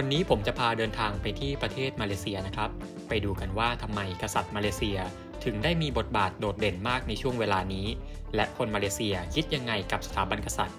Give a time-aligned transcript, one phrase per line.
[0.00, 2.70] วันนี้ผมจะพาเดินทางไปที่ประเทศมาเลเซียนะครับ
[3.08, 4.98] ไปดูกันว่าทำไมกษัตริย์มาเลเซีย
[5.44, 7.86] ถึงได้มีบทบาทโดดเด่นมากในช่วงเวลานี้
[8.34, 10.76] และคนมาเลเซียคิดยังไงกับสถาบันกษัตริย์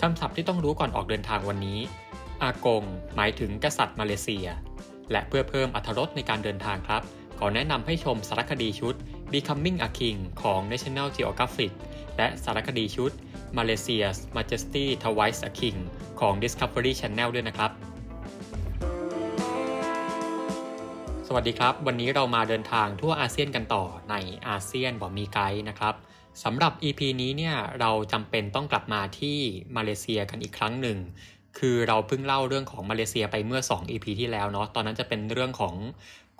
[0.00, 1.78] คำศัพท์ที่ต้องรู้ก่อนออกเดินทางวันนี้
[2.42, 2.84] อากง
[3.16, 4.46] หมายถึงกษัตริย์มาเลเซีย
[5.10, 7.02] และเพื่อเพิ่มอรรถรสในการเดินทางครับ
[7.38, 8.94] ขอแนะนำให้ชมสารคดีชุด
[9.32, 11.72] Becoming a King ของ National Geographic
[12.16, 13.10] และสารคดีชุด
[13.56, 15.78] Malaysia's Majesty Twice a King
[16.20, 17.72] ของ Discovery Channel ด้วยนะครับ
[21.30, 24.14] สวัสดีครับ วันนี้เรามาเดินทางทั่วอาเซียนกันต่อใน
[24.48, 25.94] อาเซียนบอมีไกด์นะครับ
[26.44, 29.38] สำหรับ EP นี้เนี่ยเราจำเป็นต้องกลับมาที่
[29.76, 30.98] มาเลเซียกันอีกครั้งหนึ่ง
[31.58, 35.74] คือเราเพิ่งเล่าเรื่องของมาเลเซียไปเมื่อ 2 EP ที่แล้วเนาะตอนนั้นจะเป็นเรื่องของ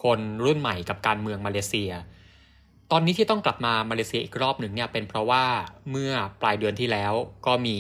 [0.05, 1.91] คนรุ่นใหม่กับการเมืองมาเลเซีย
[2.91, 5.45] ตอนนี้ที่ต้องกลับมามาเลเซียอีกรอบหนึ่งเนี่ยเป็นเพราะว่า
[5.91, 7.13] เมื่อปลายเดือนที่แล้ว
[7.47, 7.79] ก็มี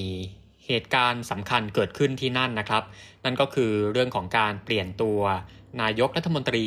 [0.67, 2.83] เหตุการณ์สำคัญเกิดขึ้นที่นั่นนะครับ
[3.25, 5.21] นั่นก็คือเรื่องของการเปลี่ยนตัว
[5.83, 6.67] นายกรัฐมนตรี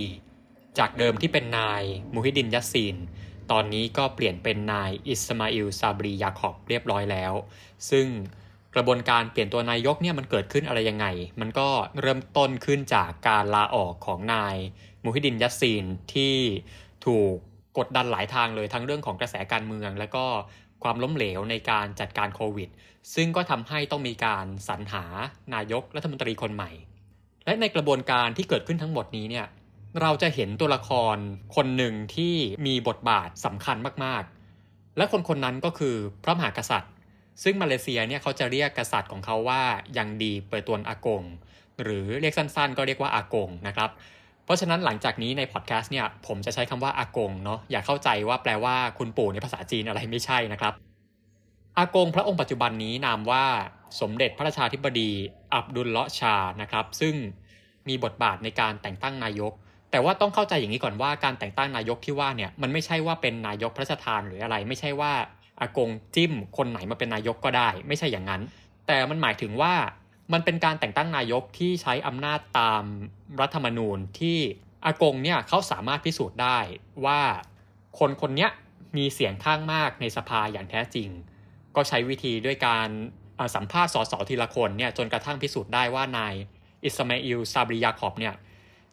[0.79, 1.83] จากเดิมที่เป็นนาย
[2.13, 2.95] มูฮิดินยัสซีน
[3.51, 7.33] ตอนนี้ก็เปลี่ยนเป็นนายอิสมาอิลซาบรียาคอบเรียบร้อยแล้ว
[7.89, 8.07] ซึ่ง
[8.75, 11.05] กระบวนการเปลี่ยนตัวนายกเนี่ยมันเกิดขึ้นอะไรยังไง
[11.41, 11.69] มันก็
[12.01, 14.55] เริ่มต้นขึ้นจากการลาออกของนาย
[15.03, 16.35] มูฮิดินยัสซีนที่
[17.05, 17.35] ถูก
[17.77, 20.25] กดดันหลายทางเลยทั้งเรื่องของกระแสการเมือง และก็
[20.83, 22.69] ความล้มเหลวในการจัดการโควิด
[23.15, 25.03] ซึ่งก็ทำให้ต้องมีการสรรหา
[25.53, 26.71] นายกรัฐมนตรีคนใหม่
[27.45, 29.45] และในกระบวนการที่เกิดขึ้นทั้งหมดนี้เนี่ย
[29.99, 31.17] เราจะเห็นตัวละคร
[31.55, 32.35] คนหนึ่งที่
[32.67, 36.91] มีบทบาทสำคัญมากๆ และคนคนนั้นก็คือพระมหากษัตริย์
[37.43, 39.61] ซึ่งมาเลเซียเนี่ยเขาจะเรียกกษัตริย์ของเขาว่า
[39.97, 41.23] ยังดีเปิดตัวนอากง
[41.83, 43.89] หรือเรียกสั้นๆ ก็เรียกว่าอากงนะครับ
[44.45, 50.73] เพราะฉะนั้นหลังจากนี้ในพอดแคสต์เนี่ยผมจะใช้คำว่าอากงเนาะอย่าเข้าใจว่าแปลว่าคุณปู่ในภาษาจีนอะไรไม่ใช่นะครับ
[51.77, 53.45] อากงพระองค์ปัจจุบันนี้นามว่า
[54.01, 55.11] สมเด็จพระราชาธิบดี
[55.53, 57.15] อับดุลเลาะชานะครับ ซึ่ง
[57.87, 59.53] มีบทบาทในการแต่งตั้งนายก
[59.91, 65.13] แต่ว่าต้องเข้าใจอย่างนี้ก่อนว่าการแต่งตั้งนายกที่ว่าเนี่ยมันไม่ใช่ว่าเป็นนายกพระราชทานหรืออะไร ไม่ใช่ว่า
[65.61, 68.41] อากงจิ้มคนไหนมาเป็นนายกก็ได้ ไม่ใช่อย่างนั้น
[68.87, 69.73] แต่มันหมายถึงว่า
[70.33, 72.83] มันเป็นการแต่งตั้งนายกที่ใช้อำนาจตาม
[73.41, 74.37] รัฐธรรมนูญที่
[74.85, 76.59] อากงเนี่ยเขาสามารถพิสูจน์ได้
[77.05, 77.21] ว่า
[77.99, 78.47] คนคนนี้
[78.97, 81.09] มีเสียงข้างมากในสภาอย่างแท้จริง
[81.75, 82.87] ก็ใช้วิธีด้วยการ
[83.55, 86.33] สัมภาษณ์สสทีละคนเนี่ยจนกระทั่งพิสูจน์ได้ว่านาย
[86.85, 88.33] อิสมาอิลซาบริยาคอบเนี่ย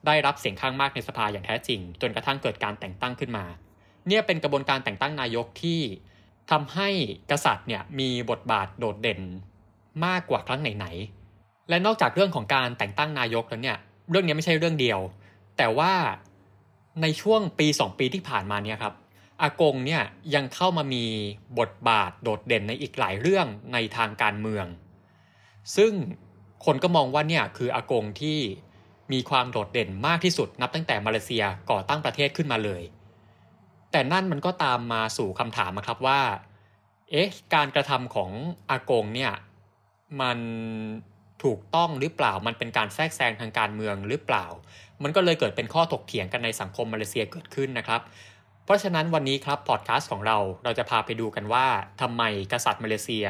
[0.07, 3.45] ได้รับเสียงข้างมากในสภาอย่างแท้จริง จนกระทั่งเกิดการแต่งตั้งขึ้นมา
[4.09, 5.81] เนี่ยเป็นกระบวนการแต่งตั้งนายกที่
[6.51, 6.89] ทำให้
[7.31, 9.21] กษัตริย์เนี่ยมีบทบาทโดดเด่น
[10.05, 13.79] มากกว่าครั้งไหนๆ และนอกจากเรื่องของการแต่งตั้งนายกแล้วเนี่ย
[14.11, 15.01] เรื่องนี้ไม่ใช่เรื่องเดียว
[15.57, 15.93] แต่ว่า
[17.03, 18.95] ในช่วงปี 2 ปีที่ผ่านมาเนี่ยครับ
[19.43, 20.03] อากงเนี่ย
[20.35, 21.05] ยังเข้ามามี
[21.59, 24.67] บทบาทโดดเด่นในอีกหลายเรื่องในทางการเมือง
[25.77, 25.93] ซึ่ง
[26.65, 28.39] คนก็มองว่าเนี่ยคืออากงที่
[29.13, 32.83] มีความโดดเด่นมากที่สุดนับตั้งแต่มาเลเซียก่อตั้งประเทศขึ้นมาเลย
[33.93, 36.21] แต่นั่นมันก็ตามมาสู่คำถามนะครับว่า
[37.11, 38.31] เอ๊ะ การกระทำของ
[38.71, 39.33] อากงเนี่ย
[40.21, 40.39] มัน
[41.45, 44.47] ถูกต้องหรือเปล่า มันเป็นการแทรกแซงทางการเมืองหรือเปล่า
[45.03, 48.01] มันก็เลยเกิดเป็นข้อถกเถียงกันในสังคมมาเลเซียเกิดขึ้นนะครับ
[48.65, 51.67] เพราะฉะนั้นวันนี้ครับพอดแคสต์ของเราเราจะพาไปดูกันว่า
[52.01, 53.27] ทำไมกษัตริย์มาเลเซีย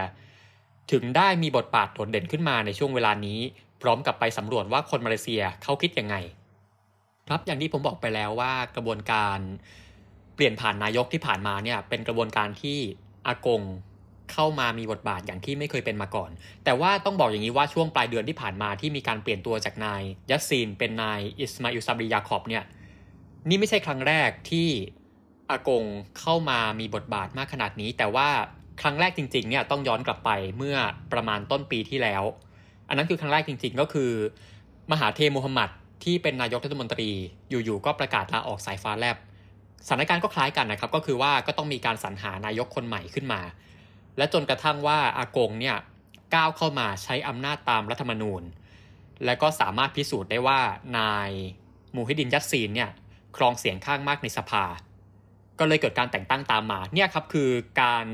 [0.93, 3.41] ถึงได้มีบทบาทโดดเด่นขึ้นมาในช่วงเวลานี้
[3.83, 6.17] พร้อมกับไปสำรวจว่าคนมาเลเซียเขาคิดยังไง
[7.29, 9.39] ครับอย่างที่ผมบอกไปแล้วว่ากระบวนการ
[10.35, 12.79] เปลี่ยนผ่านนายกที่ผ่านมาเนี่ยเป็นกระบวนการที่
[13.27, 13.63] อากง
[14.33, 16.31] เข้ามามีบทบาทอย่างที่ไม่เคยเป็นมาก่อน
[16.65, 22.65] แต่ว่าต้องบอกอย่างนี้ว่าช่วงปลายเดือนที่ผ่านมาที่มีการเปลี่ยนตัวจากนายยัสซีนเป็นนายอิสมาอิลซาบริยาคอบเนี่ย
[23.49, 24.69] นี่ไม่ใช่ครั้งแรกที่
[25.51, 25.85] อากง
[26.21, 28.29] เข้ามามีบทบาทมากขนาดนี้ แต่ว่า
[28.81, 30.77] ครั้งแรกจริงๆเนี่ยต้องย้อนกลับไปเมื่อ
[31.13, 32.23] ประมาณต้นปีที่แล้ว
[32.89, 34.11] อันนั้นคือครั้งแรกจริงๆ ก็คือ
[34.93, 35.71] มหาเทมูฮัมหมัด
[36.05, 37.11] ที่เป็นนายกรัฐมนตรี
[37.51, 39.17] อยู่ๆก็ประกาศลาออกสายฟ้าแลบ
[39.87, 43.41] สถานการณ์ก็คล้ายกันนะครับ ก็คือว่าก็ต้องมีการสรรหานายกคนใหม่ขึ้นมา
[44.17, 45.77] และจนกระทั่งว่าอากงเนี่ย
[46.35, 48.43] ก้าวเข้ามาใช้อำนาจตามรัฐธรรมนูญ
[49.25, 50.61] และก็สามารถพิสูจน์ได้ว่า
[50.99, 51.31] นาย
[51.95, 52.91] มูฮิดินยัสซีนเนี่ย
[53.37, 54.65] ครองเสียงข้างมากในสภา
[55.59, 57.51] ก็เลยเกิดการแต่งตั้งตามมาเนี่ยครับคือ
[57.83, 58.07] การ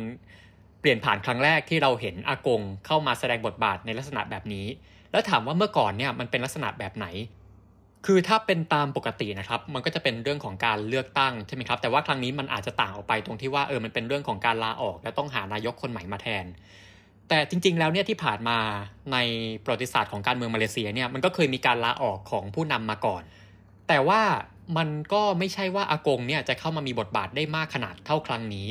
[0.85, 4.67] ปลี่ยนผ่านครั้งแรกที่เราเห็นอากงเข้ามาแสดงบทบาทในลักษณะแบบนี้
[5.13, 7.07] แล้วถามว่าเมื่อก่อนเนี่ยมันเป็นลักษณะแบบไหน
[8.07, 16.45] คือถ้าเป็นตามปกตินะครับ มันก็จะเป็นเรื่องของการเลือกตั้งใช่ไหมครับ แต่ว่าครั้งนี้มันอาจจะต่างออกไปตรงที่ว่าเออมันเป็นเรื่องของการลาออก และต้องหานายกคนใหม่มาแทน
[17.29, 18.59] แต่จริง ๆ แล้วเนี่ยที่ผ่านมา
[19.13, 19.17] ใน
[19.65, 23.23] ประวัติศาสตร์ของการเมืองมาเลเซียเนี่ยมันก็เคยมีการลาออกของผู้นำมาก่อน
[23.89, 24.23] แต่ว่า
[24.77, 28.69] มันก็ไม่ใช่ว่าอากงเนี่ยจะเข้ามามีบทบาทได้มากขนาดเท่าครั้งนี้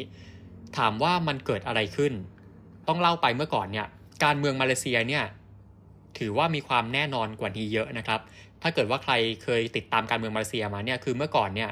[0.77, 2.13] ถามว่ามันเกิดอะไรขึ้น
[2.87, 3.87] ต้องเล่าไปเมื่อก่อนเนี่ย
[4.23, 5.23] การเมืองมาเลเซียเนี่ย
[6.17, 8.19] ถือว่ามีความแน่นอนกว่านี้เยอะนะครับ
[8.61, 11.69] ถ้าเกิดว่าใครเคยติดตามการเมืองมาเลเซียมาเนี่ยคือเมื่อก่อนเนี่ย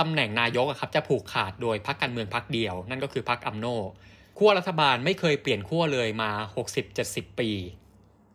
[0.00, 3.66] ตำแหน่งนายกครับจะผูกขาดโดยพรรคการเมืองพรรคเดียว นั่นก็คือพรรคอัมโน
[4.38, 6.30] ขั้วรัฐบาลไม่เคยเปลี่ยนขั้วเลยมา
[6.84, 7.50] 60-70 ปี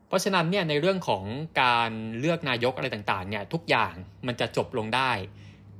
[0.08, 1.24] เพราะฉะนั้นเนี่ยในเรื่องของ
[1.62, 3.94] การเลือกนายกอะไรต่างๆเนี่ยทุกอย่าง
[4.28, 5.12] มันจะจบลงได้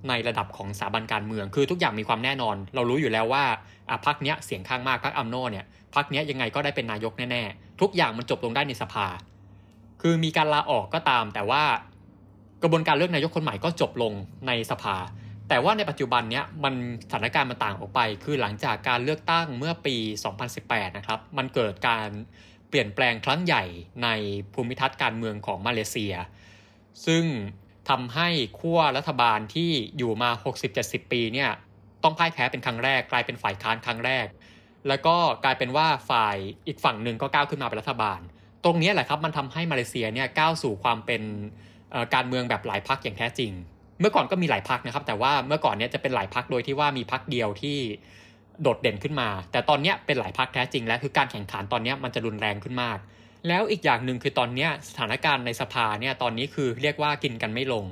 [0.10, 3.44] ในระดับของสถาบันการเมือง คือทุกอย่างมีความแน่นอน เรารู้อยู่แล้วว่า
[3.90, 5.66] อะพรรคเนี้ยเสียงข้างมากพรรคอัมโนเนี่ย
[5.96, 9.08] พรรคเนี้ยยังไงก็ได้เป็นนายกแน่ๆ ทุกอย่างมันจบลงได้ในสภา
[10.02, 11.64] คือมีการลาออกก็ตาม แต่ว่า
[12.62, 14.14] กระบวนการเลือกนายกคนใหม่ก็จบลง
[14.48, 14.96] ในสภา
[15.50, 16.74] แต่ว่าในปัจจุบันเนี้ยมัน
[17.10, 19.96] สถานการณ์มันต่างออกไป คือหลังจากการเลือกตั้งเมื่อปี
[20.48, 22.10] 2018 นะครับ มันเกิดการ
[22.70, 23.64] เปลี่ยนแปลงครั้งใหญ่
[24.04, 24.10] ใน
[24.54, 26.14] ภูมิทัศน์การเมืองของมาเลเซีย
[27.06, 27.24] ซึ่ง
[27.92, 28.28] ทำให้
[28.60, 30.30] ขั้วรัฐบาลที่อยู่มา
[30.72, 31.50] 60-70 ปีเนี่ย
[32.04, 34.28] ต้องพ่ายแพ้เป็นครั้งแรก กลายเป็นฝ่ายค้านครั้งแรก
[34.88, 36.36] แล้วก็กลายเป็นว่าฝ่าย
[36.68, 38.20] อีกฝั่งหนึ่งก็ก้าวขึ้นมาเป็นรัฐบาล
[38.64, 41.22] ตรงนี้แหละครับมันทำให้มาเลเซียเนี่ยก้าวสู่ความเป็น
[42.14, 43.52] การเมืองแบบหลายพักอย่างแท้จริง
[44.00, 47.78] เมื่อก่อนก็มีหลายพักนะครับ แต่ว่าเมื่อก่อนเนี่ยจะเป็นหลายพักโดยที่ว่ามีพักเดียวที่
[48.62, 52.98] โดดเด่นขึ้นมา แต่ตอนนี้เป็นหลายพักแท้จริง แล้วคือการแข่งขันตอนนี้มันจะรุนแรงขึ้นมาก
[53.48, 57.86] แล้วอีกอย่างหนึ่งคือตอนนี้สถานการณ์ในสภาเนี่ยตอนนี้คือเรียกว่ากินกันไม่ลง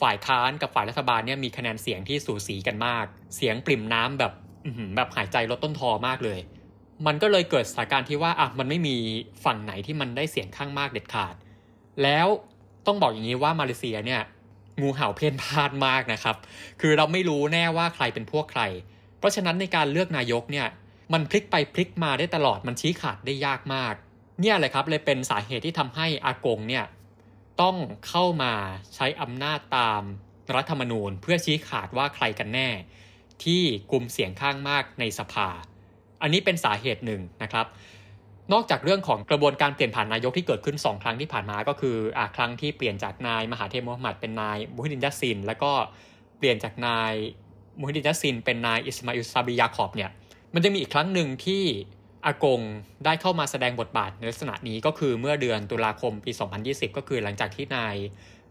[0.00, 3.04] ฝ่ายค้านกับฝ่ายรัฐบาลเนี่ยมีคะแนนเสียงที่สูสีกันมาก
[3.36, 4.32] เสียงปริ่มน้ำแบบ
[4.96, 6.40] แบบหายใจลดต้นทอมากเลย
[7.06, 8.96] มันก็เลยเกิดสถานการณ์ที่ว่าอะมันไม่มี
[9.44, 11.34] ฝั่งไหนที่มันได้เสียงข้างมากเด็ดขาด
[12.02, 12.26] แล้ว
[12.86, 14.22] ต้องบอกอย่างนี้ว่ามาเลเซียเนี่ย
[14.80, 16.36] งูเห่าเพ่นพลาดมากนะครับ
[16.80, 18.62] คือเราไม่รู้แน่ว่าใครเป็นพวกใคร
[19.18, 20.66] เพราะฉะนั้นในการเลือกนายกเนี่ย
[21.12, 23.94] มันพลิกไปพลิกมาได้ตลอดมันชี้ขาดได้ยากมาก
[24.40, 26.84] เนี่ยเลยครับเลยเป็นสาเหตุที่ทำให้อากงเนี่ย
[27.60, 27.76] ต้อง
[28.08, 28.52] เข้ามา
[28.94, 30.02] ใช้อำนาจตาม
[30.54, 32.68] รัฐธรรมนูญ เพื่อชี้ขาดว่าใครกันแน่
[33.44, 35.48] ที่กลุ่มเสียงข้างมากในสภา
[36.22, 37.66] อันนี้เป็นสาเหตุหนึ่งนะครับ
[38.52, 45.72] นอกจากเรื่องของกระบวนการเปลี่ยนผ่านนายกที่เกิดขึ้น 2 ครั้งที่ผ่านมาก็คืออครั้งที่เปลี่ยนจากนายมหาเทพมูฮัมหมัดเป็นนายมุฮิดินยัสซิน แล้วก็
[46.38, 47.12] เปลี่ยนจากนาย
[47.80, 50.10] มูฮิดินยัสซีนเป็นนายอิสมาอิลซาบรียาคอบเนี่ย
[50.54, 51.64] มันจะมีอีกครั้งหนึ่งที่
[52.26, 52.60] อากง
[53.04, 56.30] ได้เข้ามาแสดงบทบาทในลักษณะนี้ก็คือเมื่อเดือนตุลาคมปี
[56.64, 57.94] 2020 ก็คือหลังจากที่นาย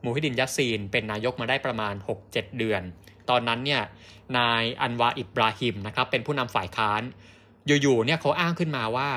[0.04, 1.94] มูฮิดินยัสซีน เป็นนายกมาได้ประมาณ
[2.26, 2.82] 6-7 เดือน
[3.30, 3.82] ตอนนั้นเนี่ย
[4.38, 7.02] นายอันวาอิบราฮิมนะครับเป็นผู้นำฝ่ายค้าน
[7.68, 9.10] อยู่ๆเนี่ยเขาอ้างขึ้นมาว่า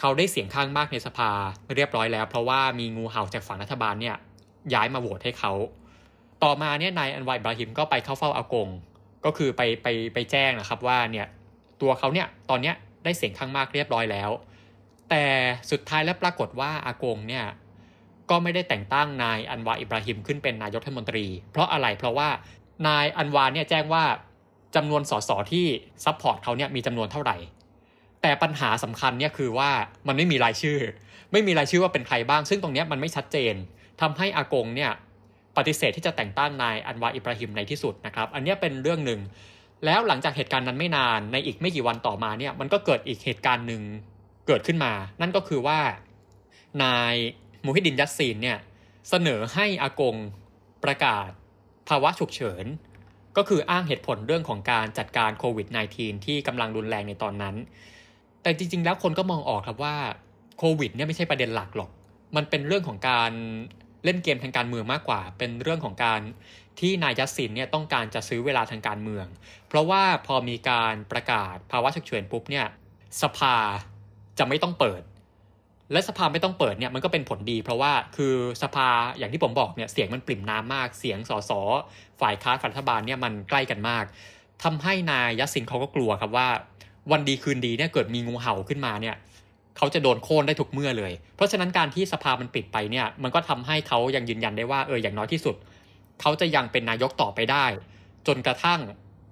[0.00, 1.30] เขาได้เสียงข้างมากในสภา
[1.74, 4.16] เรียบร้อยแล้ว เพราะว่ามีงูเห่าจากฝั่งรัฐบาลเนี่ย
[4.74, 5.52] ย้ายมาโหวตให้เขา
[6.42, 8.68] ต่อมาเนี่ยนายอันวาอิบราฮิมก็ไปเข้าเฝ้าอากง
[9.24, 11.26] ก็คือไปไปไปแจ้งนะครับว่าเนี่ย
[11.80, 12.74] ตัวเขาเนี่ยตอนเนี้ย
[13.06, 14.30] ได้เสียงข้างมากเรียบร้อยแล้ว
[15.10, 15.24] แต่
[15.70, 17.44] สุดท้ายแล้วปรากฏว่าอากงเนี่ย
[18.30, 22.28] ก็ไม่ได้แต่งตั้งนายอันวาอิบราฮิมขึ้นเป็นนายกรัฐมนตรี เพราะอะไรเพราะว่า
[22.86, 24.04] นายอันวาเนี่ยแจ้งว่า
[24.76, 25.66] จำนวนสสที่
[26.04, 27.36] support เขาเนี่ยมีจำนวนเท่าไหร่
[28.22, 29.70] แต่ปัญหาสำคัญเนี่ยคือว่า
[30.08, 30.78] มันไม่มีรายชื่อ
[31.32, 33.54] ไม่มีรายชื่อว่าเป็นใครบ้าง ซึ่งตรงนี้มันไม่ชัดเจน
[34.00, 34.92] ทำให้อากงเนี่ย
[35.56, 39.20] ปฏิเสธที่จะแต่งตั้งนายอันวาอิบราฮิมในที่สุดนะครับ อันนี้เป็นเรื่องหนึ่ง
[39.84, 43.82] แล้วหลังจากเหตุการณ์นั้นไม่นานในอีกไม่กี่วันต่อมาเนี่ยมันก็เกิดอีกเหตุการณ์หนึ่ง
[44.46, 45.78] เกิดขึ้นมา นั่นก็คือว่า
[46.82, 47.14] นาย
[47.64, 48.58] มูฮิดินยัสซีนเนี่ย
[49.08, 50.16] เสนอให้อากง
[50.84, 51.28] ประกาศ
[51.88, 52.64] ภาวะฉุกเฉิน
[53.36, 55.66] ก็คืออ้างเหตุผลเรื่องของการจัดการโควิด
[55.96, 57.54] -19 ที่กำลังรุนแรงในตอนนั้น
[58.42, 59.96] แต่จริง ๆ แล้วคนก็มองออกครับว่า
[60.58, 61.90] โควิดเนี่ยไม่ใช่ประเด็นหลักหรอก
[62.36, 63.32] มันเป็นเรื่องของการ
[64.04, 66.20] เล่นเกมทางการเมืองมากกว่า เป็นเรื่องของการ
[66.80, 69.26] ที่นายยัสสินเนี่ยต้องการจะซื้อเวลาทางการเมือง
[69.68, 72.66] เพราะว่าพอมีการประกาศภาวะฉุกเฉินปุ๊บเนี่ย
[73.22, 73.56] สภา
[74.38, 75.02] จะไม่ต้องเปิด
[75.92, 81.50] และสภาไม่ต้องเปิดเนี่ยมันก็เป็นผลดี เพราะว่าคือสภาอย่างที่ผมบอกเนี่ยเสียงมันปริ่มน้ำมากเสียงสส
[82.20, 84.04] ฝ่ายค้านฝ่ายรัฐบาลเนี่ยมันใกล้กันมาก
[84.64, 86.48] ทำให้นายยัสสินเขาก็กลัวครับว่า
[87.12, 89.16] วันดีคืนดีเนี่ยเกิดมีงูเห่าขึ้นมาเนี่ย
[89.76, 95.56] เขาจะโดนโค่นได้ทุกเมื่อเลย เพราะฉะนั้นการที่สภามันปิดไปเนี่ยมันก็ทำให้เขายังยืนยันได้ว่าเอออย่างน้อยที่สุด
[96.20, 97.66] เขาจะยังเป็นนายกต่อไปได้
[98.26, 98.80] จนกระทั่ง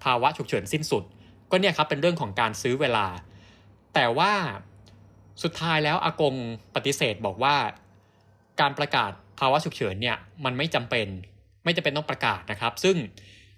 [0.05, 1.05] ภาวะฉุกเฉินสิ้นสุด
[1.51, 3.07] ก็เนี่ยครับเป็นเรื่องของการซื้อเวลา
[3.95, 4.33] แต่ว่า
[5.43, 6.35] สุดท้ายแล้วอากง
[6.75, 7.57] ปฏิเสธบอกว่า
[8.61, 9.11] การประกาศ
[9.41, 11.07] ภาวะฉุกเฉินเนี่ยมันไม่จำเป็น
[11.65, 12.97] ไม่จำเป็นต้องประกาศนะครับ ซึ่ง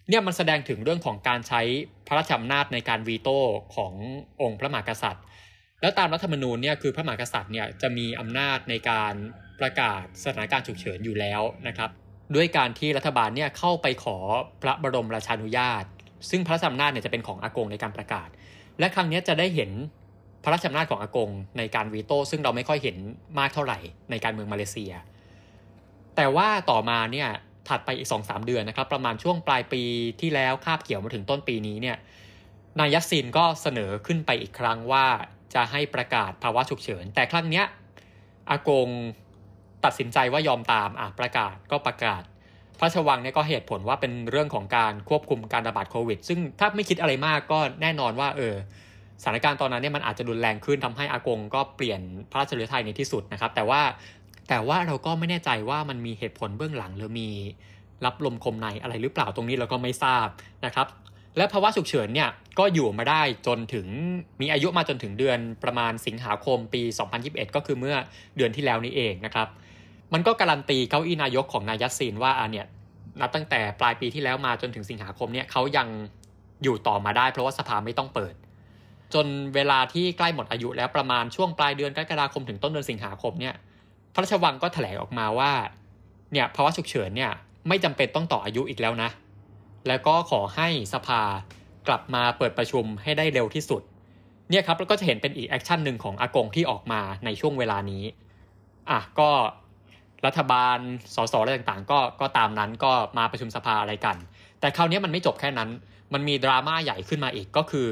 [0.08, 1.60] เนี่ยมันแสดงถึงเรื่องของการใช้
[2.06, 3.38] พระราชอำนาจในการวีโต้
[3.76, 3.92] ของ
[4.42, 5.24] องค์พระมหากษัตริย์
[5.82, 9.14] แลแล้วตามรัฐธรรมนูญเนี่ยคือพระมหากษัตริย์เนี่ยจะมีอำนาจในการ
[9.60, 11.90] ประกาศสถานการณ์ฉุกเฉินอยู่แล้วนะครับ
[12.34, 14.16] ด้วยการที่รัฐบาลเนี่ยเข้าไปขอ
[14.62, 15.84] พระบรมราชานุญาต
[16.30, 18.28] ซึ่งพระราชอำนาจเนี่ยจะเป็นของอากงในการประกาศ
[18.78, 19.70] และครั้งนี้จะได้เห็น
[20.44, 22.96] พระราชอำนาจของอากงในการวีโต้ซึ่งเราไม่ค่อยเห็น
[23.38, 23.78] มากเท่าไหร่
[24.10, 24.92] ในการเมืองมาเลเซีย
[26.16, 27.28] แต่ว่าต่อมาเนี่ย
[27.68, 29.82] ถัดไปอีก 2-3 เดือนนะครับ ประมาณช่วงปลายปี
[30.20, 31.96] ที่แล้วคาบเกี่ยวมาถึงต้นปีนี้เนี่ย
[32.78, 35.06] นายยัสซินก็เสนอขึ้นไปอีกครั้งว่า
[35.54, 37.64] จะให้ประกาศภาวะฉุกเฉิน แต่ครั้งเนี้ย
[38.50, 38.88] อากง
[39.86, 42.22] ตัดสินใจว่ายอมตามอะประกาศก็ประกาศ
[42.78, 48.54] พระชวังเนี่ยก็เหตุผลว่าเป็นเรื่องของการควบคุมการระบาดโควิด ซึ่งถ้าไม่คิดอะไรมากก็แน่นอนว่าเออ
[49.22, 52.00] สถานการณ์ตอนนั้นเนี่ยมันอาจจะรุนแรงขึ้นทำให้อากงก็เปลี่ยน
[52.30, 53.82] พระราชฤทัยในที่สุดนะครับ แต่ว่า
[54.48, 57.28] แต่ว่าเราก็ไม่แน่ใจว่ามันมีเหตุผลเบื้องหลังหรือมี
[58.04, 60.26] รับลมคมในอะไรหรือเปล่าตรงนี้เราก็ไม่ทราบ
[60.66, 60.86] นะครับ
[61.36, 63.86] และภาวะฉุกเฉินเนี่ยก็อยู่มาได้จนถึง
[64.40, 66.82] มีอายุมาจนถึงเดือนประมาณสิงหาคมปี
[67.18, 67.96] 2021 ก็คือเมื่อ
[68.36, 69.48] เดือนที่แล้วนี้เองนะครับ
[70.12, 72.66] มันก็การันตีเก้าอี้นายกของนายยัสซีนว่าอะเนี่ย
[73.20, 75.88] นับตั้งแต่ปลายปีที่แล้วมาจนถึงสิงหาคมเนี่ยเขายัง
[76.62, 78.34] อยู่ต่อมาได้ เพราะว่าสภาไม่ต้องเปิด
[79.14, 83.54] จนเวลาที่ใกล้หมดอายุแล้วประมาณช่วงปลายเดือนกรกฎาคมถึงต้นเดือนสิงหาคมเนี่ย
[84.14, 85.52] พระราชวังก็แถลงออกมาว่า
[86.32, 87.32] เนี่ยภาวะฉุกเฉินเนี่ย
[87.68, 89.10] ไม่จำเป็นต้องต่ออายุอีกแล้วนะ
[89.88, 91.22] แล้วก็ขอให้สภา
[91.88, 93.82] กลับมาเปิดประชุมให้ได้เร็วที่สุด
[94.50, 98.04] เนี่ยครับแล้วก็จะเห็นเป็นอีก action หนึ่งของอากงที่ออกมาในช่วงเวลานี้
[98.90, 99.30] อะก็
[100.26, 100.78] รัฐบาล
[101.14, 104.16] สสอะไรต่างๆ ก็ก็ตามนั้นก็มาประชุมสภาอะไรกัน
[104.60, 105.70] แต่คราวนี้มันไม่จบแค่นั้น
[106.12, 107.88] มันมีดราม่าใหญ่ขึ้นมาอีกก็คือ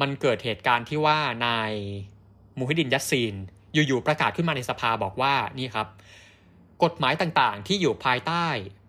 [0.00, 1.72] มันเกิดเหตุการณ์ที่ว่านาย
[2.58, 3.34] มูฮิดินยัสซีน
[3.74, 5.88] อยู่ๆประกาศขึ้นมาในสภาบอกว่านี่ครับ
[6.84, 8.46] กฎหมายต่างๆ ที่อยู่ภายใต้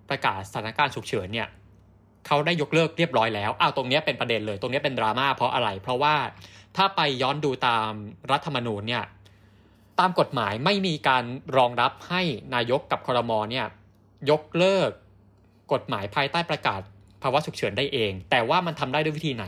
[0.10, 1.48] ประกาศสถานการณ์ฉุกเฉินเนี่ย
[2.28, 6.16] เขาได้ยกเลิกเรียบร้อยแล้วอ้าวตรงนี้เป็นประเด็นเลย ตรงนี้เป็นดราม่าเพราะอะไร เพราะว่า
[6.78, 7.92] ถ้าไปย้อนดูตาม
[8.32, 9.04] รัฐธรรมนูญเนี่ย
[10.00, 11.24] ตามกฎหมายไม่มีการ
[11.58, 12.22] รองรับให้
[12.56, 13.66] นายกกับคอรมอเนี่ย
[14.30, 14.90] ยกเลิก
[15.74, 16.82] กฎหมายภายใต้ประกาศ
[17.24, 19.46] ภาวะฉุกเฉินได้เอง แต่ว่ามันทำได้ด้วยวิธีไหน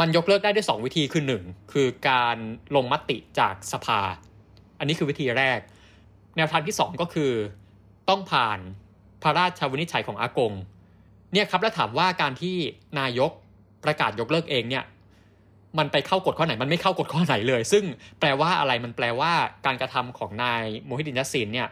[0.00, 2.36] มันยกเลิกได้ด้วย 2 วิธีคือ 1 คือการ
[2.76, 4.00] ลงมติจากสภา
[4.78, 5.58] อันนี้คือวิธีแรก
[6.36, 7.32] แนวทางที่ 2 ก็คือ
[8.08, 8.58] ต้องผ่าน
[9.22, 10.52] พระราชวินิจฉัยของอากง
[11.32, 12.56] เนี่ยครับแล้วถามว่าการที่
[12.98, 13.30] นายก
[13.84, 14.84] ประกาศยกเลิกเองเนี่ย
[15.78, 17.84] มันไปเข้ากฎข้อไหนมันไม่เข้ากฎข้อไหนเลย ซึ่ง
[18.20, 19.32] แปลว่าอะไรมันแปลว่า
[19.66, 21.68] การกระทำของนายโมฮิดินยัสซินเนี่ย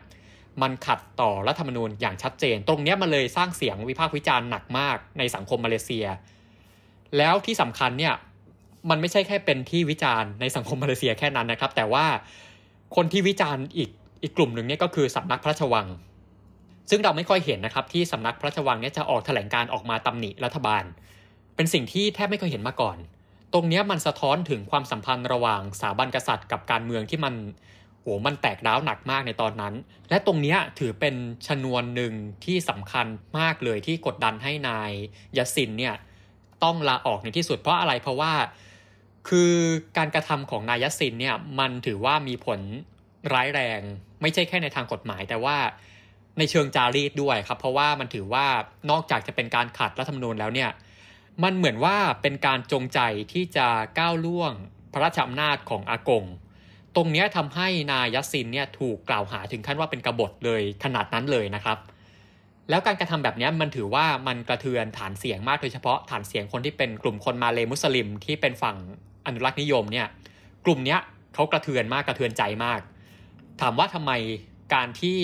[0.62, 6.06] มันขัดต่อรัฐธรรมนูญอย่างชัดเจน ตรงนี้มันเลยสร้างเสียงวิพากษ์วิจารณ์หนักมากในสังคมมาเลเซีย
[7.18, 8.14] แล้วที่สำคัญเนี่ย
[8.90, 12.06] มันไม่ใช่แค่เป็นที่วิจารณ์ในสังคมมาเลเซียแค่นั้นนะครับ แต่ว่า
[12.96, 13.90] คนที่วิจารณ์อีก
[14.22, 15.86] อีกกลุ่มหนึ่งเนี่ยก็คือสำนักพระราชวัง
[16.90, 20.84] ซึ่งเราไม่ค่อยเห็นนะครับที่สำนักพระราชวังเนี่ยจะออกแถลงการออกมาตำหนิรัฐบาล
[21.56, 22.96] เป็นสิ่งที่แทบไม่เคยเห็นมาก่อน
[23.54, 27.34] ตรงนี้มันสะท้อนถึงความสัมพันธ์ระหว่างสถาบันกษัตริย์กับการเมืองที่มัน
[28.00, 29.74] โหมันแตกร้าวหนักมากในตอนนั้น
[30.10, 31.14] และตรงนี้ถือเป็น
[31.46, 32.12] ชนวนหนึ่ง
[32.44, 33.06] ที่สำคัญ
[33.38, 34.90] มากเลยที่กดดันให้นาย
[35.36, 35.94] ยสินเนี่ย
[36.64, 38.32] ต้องลาออกในที่สุดเพราะอะไรเพราะว่า
[39.28, 39.52] คือ
[39.96, 42.60] การกระทำของนายยสินเนี่ยมันถือว่ามีผล
[43.34, 43.80] ร้ายแรง
[44.22, 45.56] ไม่ใช่แค่ในทางกฎหมาย แต่ว่า
[46.38, 48.46] ในเชิงจารีตด้วยครับ เพราะว่ามันถือว่า
[48.90, 50.70] นอกจากจะเป็นการขัดรัฐธรรมนูญแล้วเนี่ย
[51.42, 53.00] มันเหมือนว่าเป็นการจงใจ
[53.32, 53.66] ที่จะ
[53.98, 54.52] ก้าวล่วง
[54.92, 56.24] พระราชอำนาจของอากง
[56.96, 61.78] ตรงนี้ทำให้นายสซินเนี่ยถูกกล่าวหาถึงขั้นว่าเป็นกบฏเลยขนาดนั้นเลยนะครับ
[62.70, 68.76] แล้วการกระทำแบบนี้มันถือว่ามันกระเทือนฐานเสียงมากโดยเฉพาะฐานเสียงคนที่เป็นกลุ่มคนมาเลมุสลิม ที่เป็นฝั่ง
[69.26, 70.06] อนุรักษ์นิยมเนี่ย
[70.64, 70.96] กลุ่มนี้
[71.34, 72.80] เขากระเทือนมากกระเทือนใจมาก
[73.60, 74.12] ถามว่าทำไม
[74.74, 75.20] การที่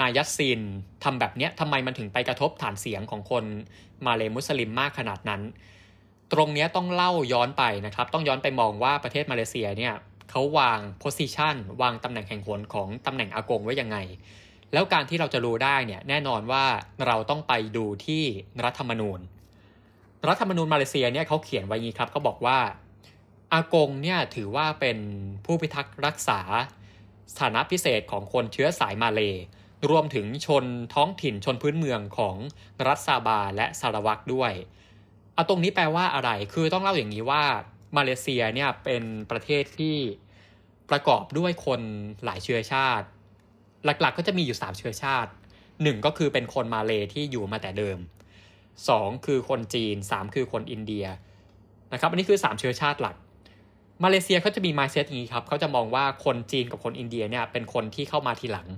[0.00, 0.60] นายัสซิน
[1.04, 3.44] ทำแบบนี้ทำไมมันถึงไปกระทบฐานเสียงของคน
[4.06, 5.42] มาเลมุสลิมมากขนาดนั้น
[6.32, 9.94] ตรงนี้ต้องเล่าย้อนไปนะครับ ต้องย้อนไปมองว่าประเทศมาเลเซียเนี่ย
[10.30, 13.96] เขาวางโพสิชันวางตำแหน่งแห่งหนของตำแหน่งอากงไว้ยังไง
[14.72, 16.64] แล้วการที่เราจะรู้ได้เนี่ยแน่นอนว่า
[17.06, 18.22] เราต้องไปดูที่
[18.64, 19.20] รัฐธรรมนูญ
[20.28, 22.58] รัฐธรรมนูญมาเลเซียเนี่ยเขาเขียนไว้งี้ครับเขาบอกว่า
[23.52, 24.98] อากงเนี่ยถือว่าเป็น
[25.44, 26.40] ผู้พิทักษ์รักษา
[27.32, 29.34] สถานะพิเศษของคนเชื้อสายมาเลย
[29.90, 32.36] รวมถึงชนท้องถิ่นชนพื้นเมืองของ
[32.86, 34.52] รัฐซาบาและซารวักด้วย
[35.34, 37.42] เอาตรงนี้แปลว่าอะไร คือต้องเล่าอย่างนี้ว่า
[37.96, 39.96] มาเลเซียเนี่ยเป็นประเทศที่
[40.90, 41.80] ประกอบด้วยคน
[42.24, 43.06] หลายเชื้อชาติ
[43.84, 45.30] หลักๆก็จะมีอยู่3เชื้อชาติ
[45.68, 47.98] 1ก็คือเป็นคนมาเลที่อยู่มาแต่เดิม
[48.62, 51.06] 2คือคนจีน3คือคนอินเดีย
[51.92, 53.16] นะครับอันนี้คือ3เชื้อชาติหลัก
[54.04, 58.68] มาเลเซียเขาจะมี mindset อย่างนี้ครับเขาจะมองว่าคนจีนกับคนอินเดียเนี่ยเป็นคนที่เข้ามาทีหลัง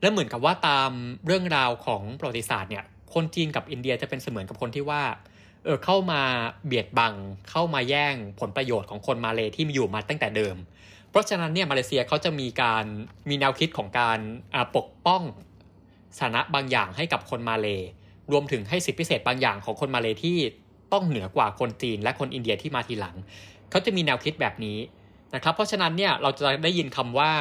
[0.00, 0.90] และเหมือนกับว่าตาม
[1.26, 2.84] เรื่องราวของประวัติศาสตร์เนี่ย
[3.14, 5.02] คนจีนกับอินเดียจะเป็นเสมือนกับคนที่ว่า
[5.64, 6.22] เออเข้ามา
[6.66, 7.14] เบียดบัง
[7.50, 10.56] เข้ามาแย่งผลประโยชน์ของคนมาเลที่มีอยู่มาตั้งแต่เดิม
[11.10, 12.84] เพราะฉะนั้นเนี่ยมาเลเซียเขาจะมีการ
[13.28, 14.18] มีแนวคิดของการ
[14.76, 15.22] ปกป้อง
[16.16, 17.68] สถานะบางอย่างให้กับคนมาเล
[18.32, 20.38] รวมถึงให้สิทธิพิเศษบางอย่างของคนมาเลที่
[20.92, 23.16] ต้องเหนือกว่าคนจีนและคนอินเดียที่มาทีหลัง
[23.70, 24.78] เขาจะมีแนวคิดแบบนี้
[25.34, 27.32] นะครับ เพราะฉะนั้นเนี่ยเราจะได้ยินคำว่า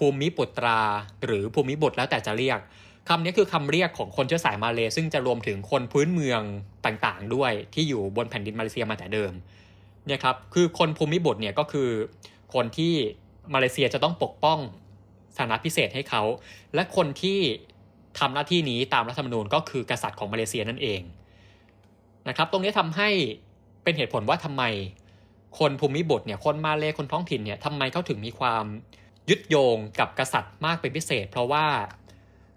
[0.00, 0.80] ภูมิปุตรา
[1.24, 2.60] หรือภูมิบุตรแล้วแต่จะเรียก
[3.08, 6.42] คำนี้คือคำเรียกของคนเชื้อสายมาเลซึ่งจะรวมถึงคนพื้นเมือง
[6.86, 9.32] ต่างๆ ด้วยที่อยู่บนแผ่นดินมาเลเซียมาแต่เดิม
[10.06, 11.88] เนี่ยครับคือคนภูมิบุตรเนี่ยก็คือ
[12.54, 12.94] คนที่
[13.54, 14.58] มาเลเซียจะต้องปกป้อง
[15.34, 16.22] สถานะพิเศษให้เขา
[16.74, 17.38] และคนที่
[18.18, 21.00] ทำหน้าที่นี้ตามรัฐธรรมนูญก็คือกษัตริย์ของมาเลเซียนั่นเอง
[22.28, 23.08] นะครับ ตรงนี้ทำให้
[23.82, 24.62] เป็นเหตุผลว่าทำไม
[25.58, 28.64] คนภูมิบุตรเนี่ยคนมาเลคนท้องถิ่นเนี่ยทำไมเขาถึงมีความ
[29.30, 31.64] ยึดโยงกับกษัตริย์มากเป็นพิเศษ เพราะว่า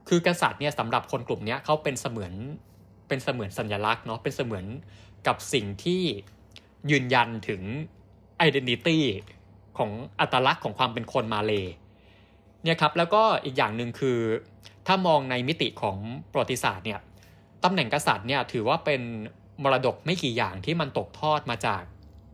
[0.10, 2.34] คือกษัตริย์เนี่ยสำหรับคนกลุ่มนี้เขาเป็นเสมือน
[3.08, 4.65] เป็นเสมือนสัญลักษณ์เนาะเป็นเสมือน
[5.27, 6.01] กับสิ่งที่
[6.92, 7.62] ยืนยันถึง
[8.38, 9.03] identity
[9.77, 11.65] ของอัตลักษณ์ของความเป็นคนมาเล
[12.63, 14.20] เนี่ยครับแล้วก็อีกอย่างหนึ่งคือ
[14.88, 15.98] ถ้ามองในมิติของ
[16.32, 17.00] ประวัติศาสตร์เนี่ย
[17.63, 19.01] ตำแหน่งกษัตริย์เนี่ยถือว่าเป็น
[19.63, 21.84] มรดกไม่กี่อย่างที่มันตกทอดมาจาก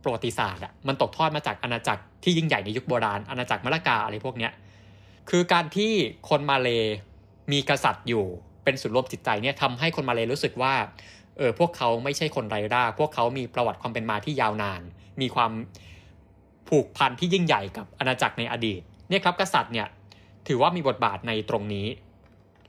[0.02, 4.52] ประวัติศาสตร์อะมันตกทอดมาจากอาณาจักรที่ยิ่งใหญ่ในยุคโบราณอาณาจักรมละกาอะไรพวกเนี้ย
[5.30, 5.92] คือการที่
[6.28, 6.68] คนมาเล
[7.52, 8.24] มีกษัตริย์อยู่
[8.64, 10.74] เป็นศูนย์รวมจิตใจเนี่ยทำให้คนมาเลรู้สึกว่า
[11.38, 14.82] เออพวกเขาไม่ใช่คนไร้ร่าพวกเขามีประวัติความเป็นมาที่ยาวนาน
[15.20, 15.52] มีความ
[16.68, 19.86] ผูกพันที่ยิ่งใหญ่กับอาณาจักรในอดีตเนี่ยครับกษัตริย์เนี่ย
[20.48, 21.86] ถือว่ามีบทบาทในตรงนี้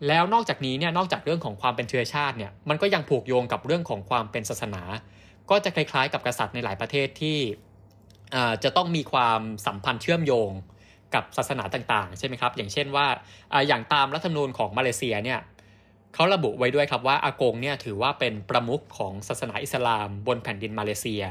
[0.08, 4.84] แล้วนอกจากนี้เนี่ยนอกจากเรื่องของความเป็นเชื้อชาติเนี่ยมันก็ยังผูกโยงกับเรื่องของความเป็นศาสนา
[5.52, 7.40] ก็จะคล้ายๆ กับกษัตริย์ในหลายประเทศที่
[8.64, 10.52] จะต้องมีความสัมพันธ์เชื่อมโยง
[11.16, 13.08] กับศาสนาต่างๆ ใช่ไหมครับ อย่างเช่นว่า
[13.68, 15.40] อย่างตามรัฐธรรมนูญของมาเลเซียเนี่ย
[16.14, 21.24] เขาระบุไว้ด้วยครับว่าอากงเนี่ยถือว่าเป็นประมุขของศาสนาอิสลามบนแผ่นดินมาเลเซีย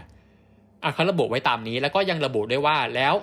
[0.94, 3.14] เขาระบุไว้ตามนี้แล้วก็ยังระบุด้วยว่าแล้ว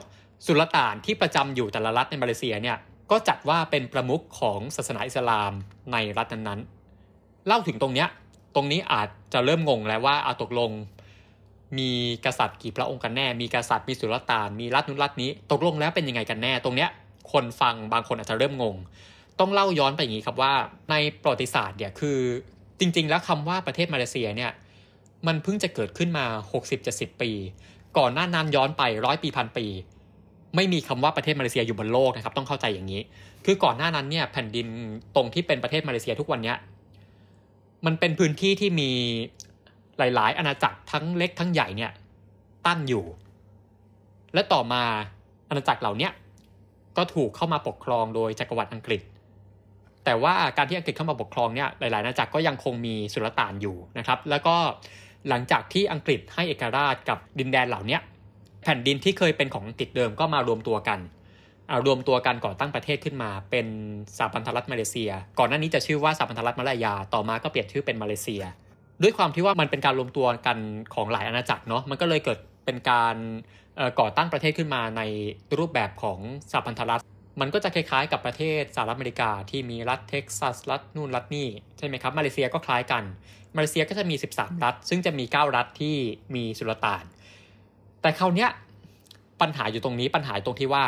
[0.46, 2.78] สุลต่านที่ประจำอยู่แต่ละรัฐในมาเลเซียเนี่ย
[3.12, 5.52] ก็จัดว่าเป็นประมุขของศาสนาอิสลาม
[5.92, 8.08] ในรัฐนั้นๆเล่าถึงตรงเนี้ย
[8.56, 10.72] ตรงนี้อาจ จะเริ่มงงแล้วว่าเอาตกลง
[11.78, 11.90] มี
[12.26, 16.90] กษัตริย์กี่พระองค์กันแน่ มีกษัตริย์มีสุลต่านมีรัฐนุรัฐนี้ ตกลงแล้วเป็นยังไงกันแน่ ตรงเนี้ย
[17.32, 18.76] คนฟังบางคนอาจจะเริ่มงง
[19.40, 20.54] ต้องเล่าย้อนไปอย่างนี้ครับว่า
[20.90, 22.20] ในประวัติศาสตร์เนี่ยคือ
[22.80, 24.52] จริง ๆ แล้วคำว่าประเทศมาเลเซียเนี่ย
[25.28, 26.26] มันเพิ่งจะเกิดขึ้นมา
[26.74, 27.32] 60-70 ปี
[27.98, 29.66] ก่อนหน้านั้นย้อนไปร้อยปีพันปี
[30.56, 33.02] ไม่มีคำว่าประเทศมาเลเซียอยู่บนโลกนะครับต้องเข้าใจอย่างนี้
[33.46, 34.68] คือก่อนหน้านั้นเนี่ยแผ่นดิน
[35.16, 36.58] ตรงที่เป็นประเทศมาเลเซียทุกวันเนี้ย
[37.86, 38.92] มันเป็นพื้นที่ที่มี
[39.98, 41.92] หลาย ๆ อาณาจักรทั้งเล็กทั้งใหญ่เนี่ย
[42.68, 43.06] ตั้งอยู่
[44.34, 44.84] และต่อมา
[45.50, 46.10] อาณาจักรเหล่านี้
[46.98, 49.02] ก็ถูกเข้ามาปกครองโดยจักรวรรดิอังกฤษ
[50.06, 54.56] แต่ว่าการที่อังกฤษเข้ามาปกครองเนี่ยหลาย ๆ อาณาจักรก็ยังคงมีสุลต่านอยู่นะครับ แล้วก็
[55.30, 57.98] หลังจากที่อังกฤษให้เอกราชกับดินแดนเหล่านี้
[58.64, 61.00] แผ่นดินที่เคยเป็นของอังกฤษเดิมก็มารวมตัวกัน
[61.86, 63.68] รวมตัวกันก่อตั้งประเทศขึ้นมา เป็น
[64.18, 68.44] สหพันธรัฐมาเลเซีย ก่อนหน้านี้จะชื่อว่าสหพันธรัฐมาลายา ต่อมาก็เปลี่ยนชื่อเป็นมาเลเซีย
[69.02, 70.58] ด้วยความที่ว่ามันเป็นการรวมตัวกัน
[70.94, 73.16] ของหลายอาณาจักรเนาะมันก็เลยเกิดเป็นการ
[74.00, 75.02] ก่อตั้งประเทศขึ้นมาใน
[75.58, 76.20] รูปแบบของ
[76.52, 77.04] สหพันธรัฐ
[77.42, 83.04] มันก็จะคล้ายๆ กับประเทศสหรัฐอเมริกาที่มีรัฐเท็กซัสรัฐนู่นรัฐนี่ใช่ไหมครับมาเลเซียก็คล้ายกัน
[83.56, 85.96] มาเลเซียก็จะมี 13 รัฐ ซึ่งจะมี 9 รัฐที่
[86.36, 87.04] มีสุลต่าน
[88.02, 88.50] แต่คราวเนี้ย
[89.42, 90.84] ปัญหาอยู่ตรงนี้ปัญหาตรงที่ว่า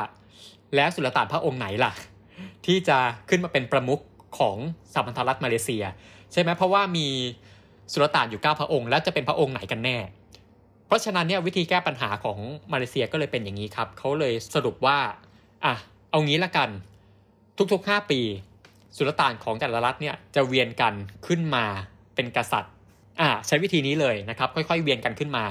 [0.76, 1.92] แล้วสุลต่านพระองค์ไหนล่ะ
[2.66, 2.98] ที่จะ
[3.30, 4.02] ขึ้นมาเป็นประมุข
[4.40, 4.58] ของ
[4.94, 5.84] สหพันธรัฐมาเลเซีย
[6.32, 7.08] ใช่ไหมเพราะว่ามี
[7.94, 9.98] สุลต่านอยู่9พระองค์ แล้วจะเป็นพระองค์ไหนกันแน่
[10.86, 12.38] เพราะฉะนั้นเนี่ยวิธีแก้ปัญหาของ
[12.72, 14.98] มาเลเซียก็เลยเป็นอย่างนี้ครับเขาเลยสรุปว่า
[15.66, 15.74] อะ
[16.12, 16.70] เอางี้ละกัน
[17.74, 18.22] ทุกๆ 5 ปี
[18.98, 20.94] สุลต่านของแต่ละรัฐเนี่ยจะเวียนกัน
[21.28, 21.66] ขึ้นมา
[22.16, 22.74] เป็นกษัตริย์
[23.20, 25.46] อ่าใช้วิธีนี้เลยนะครับค่อยๆ เวียนกันขึ้นมา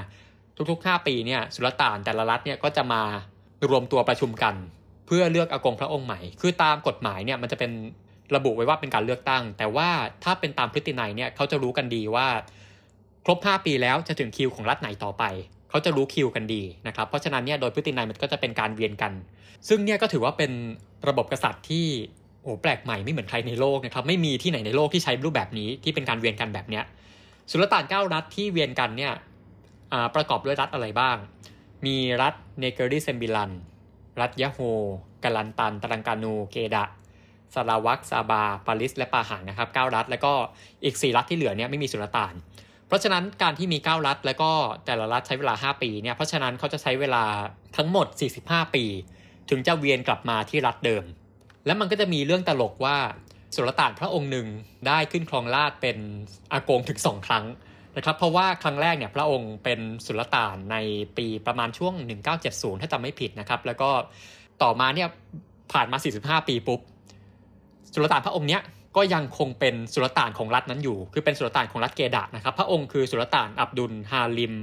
[0.71, 3.01] ทุกๆ 5 ปีเนี่ยสุลต่านแต่ละรัฐเนี่ยก็จะมา
[3.69, 4.55] รวมตัวประชุมกัน
[5.09, 7.71] เพื่อเลือกอากงพระองค์ใหม่ คือตามกฎหมายเนี่ยมันจะเป็น
[8.35, 9.89] ระบุไว้ว่าเป็นการเลือกตั้ง แต่ว่า
[10.23, 12.27] ถ้าเป็นตามพฤตินัยเนี่ยเขาจะรู้กันดีว่า
[13.25, 15.23] ครบ 5 ปีแล้วจะถึงคิวของรัฐไหนต่อไป
[15.69, 19.13] เขาจะรู้คิวกันดีนะครับ เพราะฉะนั้นเนี่ยโดยพฤตินัยมันก็จะเป็นการเวียนกัน
[19.67, 20.51] ซึ่งเนี่ยก็ถือว่าเป็น
[21.09, 21.85] ระบบกษัตริย์ที่
[22.43, 26.83] โอ้แปลกใหม่ไม่เหมือนใครในโลกนะครับไม่มีที่ไหนในโลกที่ใช้รูปแบบนี้ที่เป็นการเวียนกันแบบเนี้ย
[27.51, 29.13] สุลต่านเก้ารัฐที่เวียนกันเนี่ย
[30.15, 31.17] ประกอบด้วยรัฐอะไรบ้าง
[31.85, 33.51] มีรัฐเนเกอริเซมบิลัน
[34.21, 34.59] รัฐยโฮ
[35.23, 36.85] กาลันตันตรังกานูเกดะ
[37.53, 40.33] ซาราวักซาบาปาริส และปาหังนะครับ9รัฐ แล้วก็
[40.83, 42.33] อีก 4 รัฐที่เหลือเนี่ยไม่มีสุลต่าน
[42.87, 44.51] เพราะฉะนั้นการที่มี 9 รัฐ แล้วก็
[44.85, 47.23] แต่ละรัฐใช้เวลา 5 ปีเนี่ยเพราะฉะนั้นเขาจะใช้เวลา
[47.77, 48.07] ทั้งหมด
[48.41, 48.85] 45 ปี
[49.49, 51.03] ถึงจะเวียนกลับมาที่รัฐเดิม
[51.65, 52.97] แล้วมันก็จะมีเรื่องตลกว่า
[53.55, 54.47] สุลต่านพระองค์หนึ่ง
[54.87, 55.97] ได้ขึ้นครองราชเป็น
[56.53, 57.45] อากงถึงสองครั้ง
[57.97, 60.77] นะครับเพราะว่าครั้งแรกเนี่ยพระองค์เป็นสุลต่านใน
[61.17, 61.93] ปีประมาณช่วง
[62.37, 63.89] 1970 ถ้าจำไม่ผิดนะครับ แล้วก็
[64.63, 65.09] ต่อมาเนี่ย
[65.73, 65.97] ผ่านมา
[66.41, 66.79] 45 ปีปุ๊บ
[67.93, 68.61] สุลต่านพระองค์เนี้ย
[68.97, 74.53] ก็ยังคงเป็นสุลต่านของรัฐนั้นอยู่ คือเป็นสุลต่านของรัฐเกดะนะครับ พระองค์คือสุลต่านอับดุลฮาลิม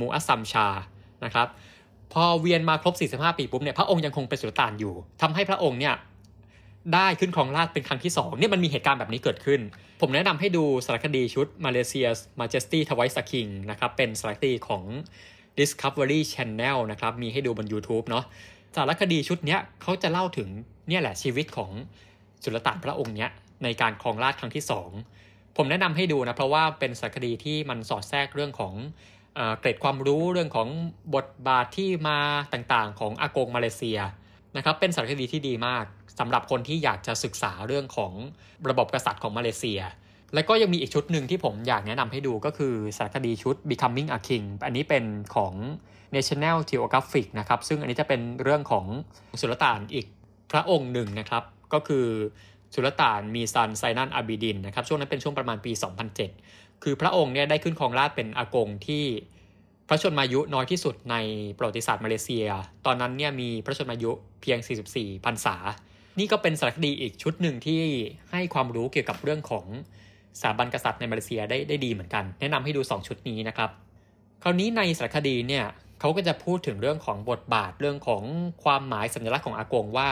[0.00, 0.68] มูอัสซัมชา
[1.24, 1.48] นะครับ
[2.12, 5.94] พอเวียนมาครบ 45 ปีปุ๊บเนี่ยพระองค์ยังคงเป็นสุลต่านอยู่ทำให้พระองค์เนี่ย
[6.94, 9.60] ได้ขึ้นครองราชเป็นครั้งที่2เนี่ยมันมีเหตุการณ์แบบนี้เกิดขึ้น
[10.00, 14.84] ผมแนะนำให้ดูสารคดีชุด Malaysia's Majesty Twice a King นะครับเป็นสารคดีของ
[15.58, 18.24] Discovery Channel นะครับมีให้ดูบน YouTube เนาะ
[18.76, 20.48] สารคดีชุดนี้เขาจะเล่าถึง
[20.88, 21.70] เนี่ยแหละชีวิตของ
[22.44, 23.30] สุลต่านพระองค์เนี้ย
[23.64, 24.64] ในการครองราชครั้งที่
[25.08, 28.74] 2 ผมแนะนำให้ดูนะเพราะว่าเป็นสารคดีที่มันสอดแทรกเรื่องของ
[29.60, 30.68] เกร็ดความรู้เรื่องของ
[31.14, 32.18] บทบาทที่มา
[32.52, 33.98] ต่างๆ ของอากงมาเลเซีย
[34.56, 35.84] นะครับเป็นสารคดีที่ดีมาก
[36.20, 38.12] สำหรับคนที่อยากจะศึกษาเรื่องของ
[38.68, 39.80] ระบบกษัตริย์ของมาเลเซีย
[40.34, 45.04] และก็ยังมีอีกชุดหนึ่งที่ผมอยากแนะนำให้ดูก็คือสารคดีชุด Becoming a King อันนี้เป็น
[45.34, 45.54] ของ
[46.16, 48.86] National Geographic นะครับซึ่งอันนี้จะเป็นเรื่องของ
[49.40, 50.06] สุลต่านอีก
[50.52, 52.06] พระองค์หนึ่งนะครับ ก็คือ
[52.74, 55.72] สุลต่านมีซันไซนันอาบิดินนะครับช่วงนั้นเป็นช่วงประมาณปี
[56.26, 59.04] 2007 คือพระองค์เนี่ยได้ขึ้นครองราชเป็นอากงที่
[59.88, 61.16] พระชนมายุน้อยที่สุดใน
[61.58, 62.46] ประวัติศาสตร์มาเลเซีย
[62.86, 64.10] ตอนนั้นเนี่ยมีพระชนมายุ
[64.42, 64.58] เพียง
[64.92, 65.56] 44พรรษา
[66.20, 67.80] นี่ก็เป็นสารคดีอีกชุดหนึ่งที่
[68.30, 69.66] ให้ความรู้เกี่ยวกับเรื่องของ
[70.40, 73.70] สถาบันกษัตริย์ในมาเลเซียได้ได้ดีเหมือนกัน แนะนำให้ดู 2 ชุดนี้นะครับ
[74.42, 75.64] คราวนี้ในสารคดีเนี่ย
[76.00, 78.22] เขาก็จะพูดถึงเรื่องของบทบาทเรื่องของ
[78.64, 80.08] ความหมายสัญลักษณ์ของอากงว่า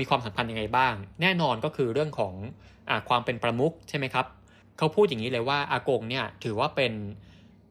[0.00, 2.34] มีความสำคัญยังไงบ้าง แน่นอนก็คือเรื่องของ
[2.88, 4.26] อความเป็นประมุขใช่ไหมครับ
[4.78, 6.92] เขาพูดอย่างนี้เลยว่าอากงเนี่ยถือว่าเป็น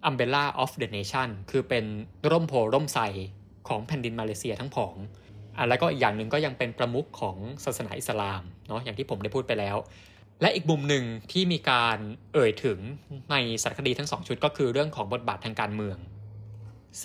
[0.08, 1.86] umbrella of the nation คือเป็น
[2.32, 3.00] ร่มโพร่มใส
[3.68, 4.96] ของแผ่นดินมาเลเซียทั้งผอง
[5.58, 9.78] อะแล้วก็อีกอย่างหนึ่งก็ยังเป็นประมุขของศาสนาอิสลามเนาะอย่างที่ผมได้พูดไปแล้ว
[10.42, 11.98] และอีกมุมหนึ่งที่มีการ
[12.34, 12.80] เอ่ยถึง
[13.32, 15.98] ในสารคดีทั้งสองชุดก็คือเรื่องของบทบาททางการเมือง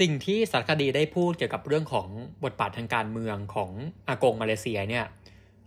[0.00, 2.08] สิ่งที่สารคดีได้พูดเกี่ยวกับเรื่องของ
[2.44, 3.70] บทบาททางการเมืองของ
[4.08, 5.04] อากงมาเลเซียเนี่ย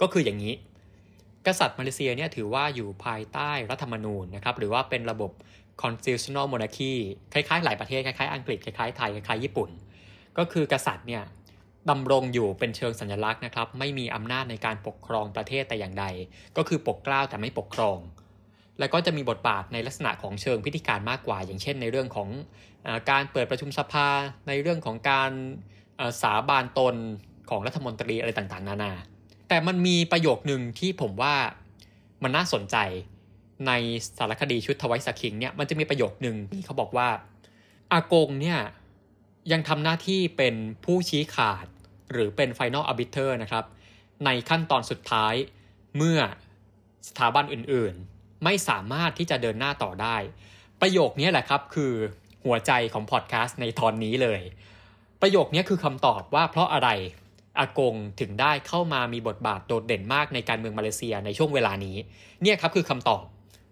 [0.01, 0.53] ก็คืออย่างนี้
[1.47, 5.31] กษัตริย์มาเลเซียเนี่ยถือว่าอยู่ภายใต้รัฐธรรมนูญนะครับหรือว่าเป็นระบบ
[5.81, 6.93] constitutional monarchy
[7.33, 9.69] คล้ายๆ หลายประเทศคล้ายๆ อังกฤษคล้ายๆไทยคล้ายๆญี่ปุ่น
[10.37, 11.23] ก็คือกษัตริย์เนี่ย
[11.89, 16.05] ดำรงอยู่เป็นเชิงสัญลักษณ์นะครับ ไม่มีอำนาจในการปกครองประเทศแต่อย่างใด
[16.57, 17.97] ก็คือปกเกล้าแต่ไม่ปกครอง
[18.79, 22.29] แล้วก็จะมีบทบาทในลักษณะของเชิงพิธีการมากกว่า อย่างเช่น ในเรื่องของ
[22.87, 24.07] อการเปิดประชุมสภา
[24.47, 25.31] ในเรื่องของการ
[26.21, 26.95] สาบานตน
[27.49, 28.93] ของรัฐมนตรีอะไรต่างๆ นานา
[29.49, 31.35] แต่มันมีประโยคหนึ่งที่ผมว่า
[32.23, 32.77] มันน่าสนใจ
[33.67, 33.71] ใน
[34.17, 37.07] สารคดีชุดทวายสคิงเนี่ยมันจะมีประโยคหนึ่งที่เขาบอกว่า
[37.91, 38.59] อากงเนี่ย
[39.51, 41.65] ยังทำหน้าที่เป็นผู้ชี้ขาด
[42.11, 43.65] หรือเป็น Final Arbiter นะครับ
[44.25, 45.33] ในขั้นตอนสุดท้าย
[45.97, 46.19] เมื่อ
[47.07, 50.17] สถาบันอื่นๆ ไม่สามารถที่จะเดินหน้าต่อได้
[50.81, 51.93] ประโยคนี้แหละครับคือ
[52.45, 54.41] หัวใจของพอดแคสต์ในตอนนี้เลย
[55.21, 56.89] ประโยคนี้คือคำตอบว่าเพราะอะไร
[57.59, 61.97] อากงถึงได้เข้ามามีบทบาทโดดเด่นมากในการเมืองมาเลเซียในช่วงเวลานี้
[62.41, 63.23] เนี่ยครับคือคำตอบ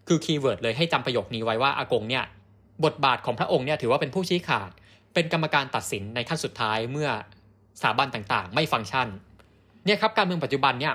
[0.08, 2.24] คือ keyword เลยให้จำประโยคนี้ไว้ว่าอากงเนี่ย
[2.86, 4.69] บทบาทของพระองค์เนี่ยถือว่าเป็นผู้ชี้ขาด
[5.13, 7.10] เป็นกรรมการตัดสินในขั้นสุดท้ายเมื่อ
[7.80, 9.08] สถาบันต่างๆ ไม่ฟังก์ชัน
[9.86, 10.94] เนี่ยครับการเมืองปัจจุบันเนี่ย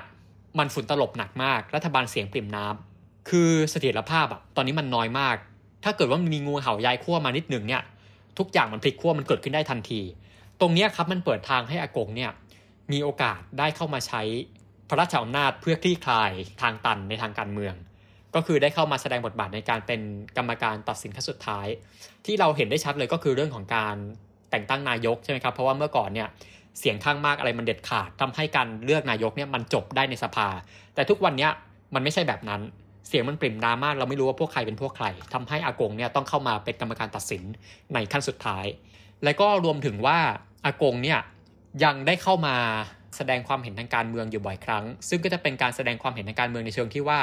[0.59, 5.35] มันฝุ่นตลบหนักมาก รัฐบาลเสียงปริ่มน้ำคือเสถียรภาพอะตอนนี้มันน้อยมาก
[5.83, 7.81] ถ้าเกิดว่ามีงูเห่าย้ายขั้วมานิดหนึ่งเนี่ย
[8.37, 10.01] ทุกอย่างมันพลิกขั้วมันเกิดขึ้นได้ทันที
[10.59, 12.31] ตรงนี้ครับมันเปิดทางให้อากงเนี่ย
[12.91, 14.21] มีโอกาสได้เข้ามาใช้
[14.89, 17.73] พระราชอำนาจเพื่อคลี่คลายทางตันในทางการเมือง
[18.35, 20.01] ก็คือได้เข้ามาแสดงบทบาทในการเป็น
[20.37, 21.67] กรรมการตัดสินขั้นสุดท้าย
[22.25, 23.95] ที่เราเห็นได้ชัดเลยก็คือเรื่องของการ
[24.51, 26.27] แต่งตั้งนายกใช่ไหมครับเพราะว่าเมื่อก่อนเนี่ย
[26.79, 30.47] เสียงข้างมากอะไรมันเด็ดขาดทำให้การเลือกนายกเนี่ยมันจบได้ในสภา
[30.95, 31.47] แต่ทุกวันนี้
[31.93, 32.61] มันไม่ใช่แบบนั้น
[33.07, 37.43] เสียงมันปริ่มดราม่าเราไม่รู้ว่าพวกใครเป็นพวกใครทำให้อากงเนี่ยต้องเข้ามาเป็นกรรมการตัดสิน
[37.93, 38.65] ในขั้นสุดท้าย
[39.23, 40.17] และก็รวมถึงว่า
[40.65, 41.19] อากงเนี่ย
[41.83, 42.55] ยังได้เข้ามา
[43.17, 47.19] แสดงความเห็นทางการเมืองอยู่บ่อยครั้ง ซึ่งก็จะเป็นการแสดงความเห็นทางการเมืองในเชิงที่ว่า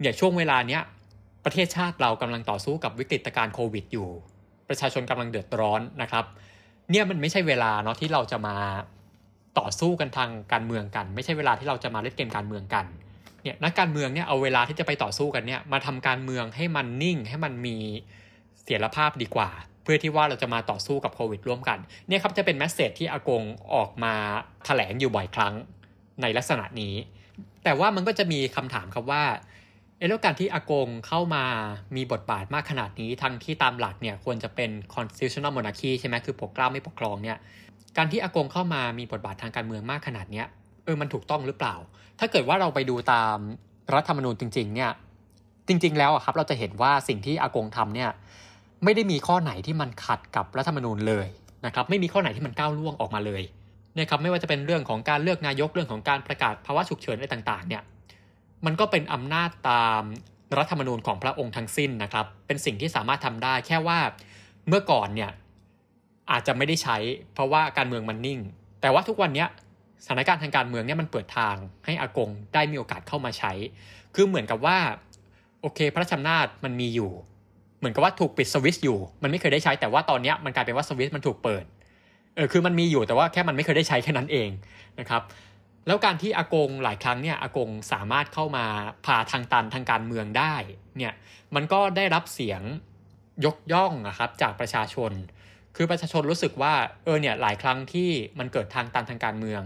[0.00, 0.82] เนี่ยช่วงเวลาเนี้ย
[1.44, 4.08] ประเทศชาติเรากำลังต่อสู้กับวิกฤตการโควิดอยู่
[4.68, 6.24] ประชาชนกำลังเดือดร้อนนะครับ
[6.90, 8.56] เนี่ยมันไม่ใช่เวลาเนาะที่เราจะมา
[9.58, 12.84] ต่อสู้กันทางการเมืองกัน ไม่ใช่เวลาที่เราจะมาเล่นเกมการเมืองกัน
[13.42, 17.76] เนี่ยนักการเมืองเนี่ยเอาเวลาที่จะไปต่อสู้กันเนี่ยมาทำการเมืองให้มันนิ่ง ให้มันมี
[18.56, 19.50] เสถียรภาพดีกว่า
[19.82, 23.42] เพื่อที่ว่าเราจะมาต่อสู้กับโควิดร่วมกันเนี่ยครับจะเป็นแมสเซจที่อากง
[23.74, 24.14] ออกมา
[24.64, 25.54] แถลงอยู่บ่อยครั้ง
[26.22, 26.94] ในลักษณะนี้
[27.64, 29.24] แต่ว่ามันก็จะมีคำถามครับว่า
[30.08, 31.44] แล้วการที่อากงเข้ามา
[31.96, 37.36] มีบทบาทมากขนาดนี้ ทั้งที่ตามหลักเนี่ยควรจะเป็น constitutional monarchy ใช่ไหมคือปกเกล้าไม่ปกครองเนี่ย
[37.96, 40.46] การที่อากงเข้ามามีบทบาททางการเมืองมากขนาดเนี้ย
[40.84, 41.74] เออมันถูกต้องหรือเปล่า
[42.18, 43.36] ถ้าเกิดว่าเราไปดูตาม
[43.94, 44.90] รัฐธรรมนูญจริง ๆ เนี่ย
[45.68, 48.10] จริง ๆ แล้วครับเราจะเห็นว่าสิ่งที่อากงทำเนี่ย
[48.84, 51.26] ไม่ได้มีข้อไหนที่มันขัดกับรัฐธรรมนูญเลย
[51.66, 53.42] นะครับไม่มีข้อไหนที่มันก้าวล่วงออกมาเลย
[54.00, 57.82] นะครับไม่ว่าจะเป็นเรื่องของการเลือกนายกเรื่องของการประกาศภาวะฉุกเฉินอะไรต่างๆเนี่ย
[58.66, 60.02] มันก็เป็นอำนาจตาม
[60.58, 63.98] รัฐธรรมนูญของพระองค์ทั้งสิ้นนะครับ เป็นสิ่งที่สามารถทำได้แค่ว่า
[64.68, 65.30] เมื่อก่อนเนี่ย
[66.30, 66.96] อาจจะไม่ได้ใช้
[67.34, 68.40] เพราะว่าการเมืองมันนิ่ง
[68.80, 69.44] แต่ว่าทุกวันนี้
[70.04, 73.52] สถานการณ์ทางการเมืองเนี่ยมันเปิดทางให้อากงได้มีโอกาสเข้ามาใช้
[74.14, 74.78] คือเหมือนกับว่า
[75.60, 77.10] โอเค พระราชอำนาจมันมีอยู่
[77.78, 81.64] เหมือนกับว่าถูกปิดสวิตช์อยู่ มันไม่เคยได้ใช้แต่ว่าตอนนี้มันกลายเป็นว่าสวิตช์มันถูกเปิด
[82.34, 84.48] เออคือมันมีอยู่แต่ว่าแค่มันไม่เคยได้ใช้แค่นั้นเอง
[85.00, 85.22] นะครับ
[85.86, 88.64] แล้วการที่อากงหลายครั้งเนี่ยอากงสามารถเข้ามา
[89.06, 90.54] พาทางตันทางการเมืองได้
[90.98, 91.12] เนี่ย
[91.54, 92.62] มันก็ได้รับเสียง
[93.44, 95.12] ยกย่องนะครับจากประชาชน
[95.76, 99.62] คือประชาชนรู้สึกว่าเออเนี่ยหลายครั้งที่มันเกิดทางตันทางการเมือง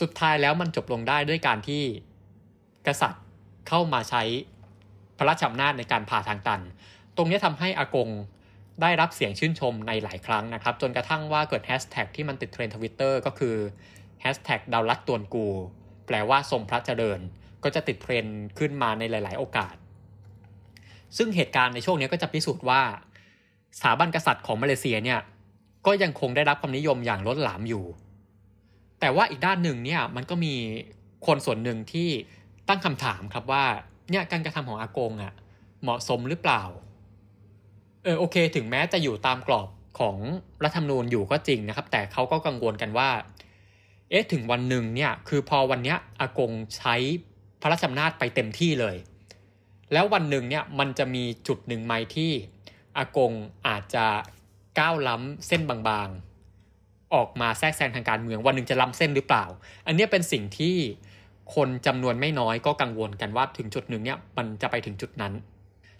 [0.00, 1.82] สุดท้ายแล้วมันจบลงได้ด้วยการที่
[2.86, 3.24] กษัตริย์
[3.68, 4.22] เข้ามาใช้
[5.18, 6.60] พระราชอำนาจในการพาทางตัน
[7.16, 8.08] ตรงนี้ทำให้อากง
[8.82, 13.56] ได้รับเสียงชื่นชมในหลายครั้งนะครับ จนกระทั่งว่าเกิดแฮชแท็กที่มันติดเทรนด์ทวิตเตอร์ก็คือ
[14.72, 15.46] ดาวรัตตวนกู
[16.06, 17.20] แปลว่าทรงพระเจริญ
[17.62, 19.74] ก็จะติดเทรนด์ขึ้นมาในหลาย ๆ โอกาส
[21.16, 22.82] ซึ่งเหตุการณ์ในช่วงนี้ก็จะพิสูจน์ว่า
[23.78, 25.20] สถาบันกษัตริย์ของมาเลเซียเนี่ย
[25.86, 27.84] ก็ยังคงได้รับความนิยมอย่างล้นหลามอยู่
[29.00, 30.54] แต่ว่าอีกด้านหนึ่งเนี่ยมันก็มี
[31.26, 32.08] คนส่วนหนึ่งที่
[32.68, 33.64] ตั้งคำถามครับว่า
[34.10, 35.32] เนี่ยการกระทำของอากงอะ่ะ
[35.82, 36.62] เหมาะสมหรือเปล่า
[38.02, 40.16] เออโอเค ถึงแม้จะอยู่ตามกรอบของ
[40.64, 43.08] รัฐธรรมนูญอยู่ก็จริงนะครับ แต่เขาก็กังวลกันว่า
[44.10, 46.94] เอ๊ะถึงวันหนึ่งเนี่ยคือพอวันเนี้ยอากงใช้
[47.60, 48.96] พระราชอำนาจไปเต็มที่เลย
[49.92, 52.32] แล้ววันหนึ่งเนี่ยมันจะมีจุดหนึ่งไหมที่
[52.96, 53.32] อากง
[53.66, 54.06] อาจจะ
[54.78, 59.44] ก้าวล้ำเส้นบางๆ ออกมาแทรกแซงทางการเมืองวันหนึ่งจะล้ำเส้นหรือเปล่า
[59.86, 60.76] อันนี้เป็นสิ่งที่
[61.54, 65.32] คนจำนวนไม่น้อยก็กังวลกันว่าถึงจุดหนึ่งเนี่ยมันจะไปถึงจุดนั้น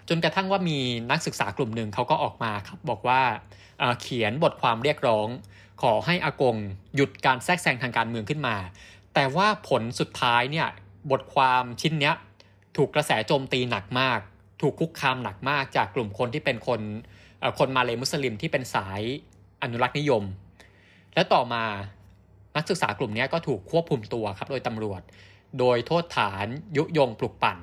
[0.09, 0.79] จนกระทั่งว่ามี
[1.11, 3.21] นักศึกษากลุ่มหนึ่งเขาก็ออกมาครับบอกว่า
[4.01, 5.29] เขียนบทความเรียกร้อง
[5.83, 6.57] ขอให้อากง
[6.95, 8.57] หยุดการแทรกแซงทางการเมืองขึ้นมา
[9.15, 10.69] แต่ว่าผลสุดท้ายเนี่ย
[11.11, 12.15] บทความชิ้นเนี้ย
[12.77, 14.19] ถูกกระแสโจมตีหนักมาก
[14.61, 16.81] ถูกคุกคามหนักมากจากกลุ่มคนที่เป็นคน
[17.59, 19.01] คนมาเลยมุสลิมที่เป็นสาย
[19.63, 20.23] อนุรักษ์นิยม
[21.15, 21.65] และต่อมา
[22.57, 25.03] นักศึกษากลุ่มนี้ก็ถูกควบคุมตัวครับโดยตำรวจ
[25.59, 27.59] โดยโทษฐานยุยงปลุกปั่น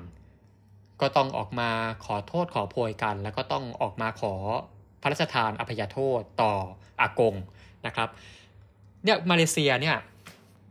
[1.00, 1.70] ก็ต้องออกมา
[2.04, 4.34] ขอโทษขอโพยกัน แล้วก็ต้องออกมาขอ
[5.02, 6.52] พระราชทานอภัยโทษต่อ
[7.00, 7.34] อากง
[7.86, 8.08] นะครับ
[9.04, 9.98] เนี่ยมาเลเซียเนี่ย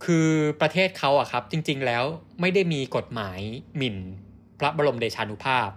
[0.05, 0.29] คือ
[0.61, 2.03] ประเทศเขาอะครับจริงๆแล้ว
[2.41, 3.39] ไม่ได้มีกฎหมาย
[3.77, 3.97] หมิ่น
[4.59, 5.69] พระบรมเดชานุภาพ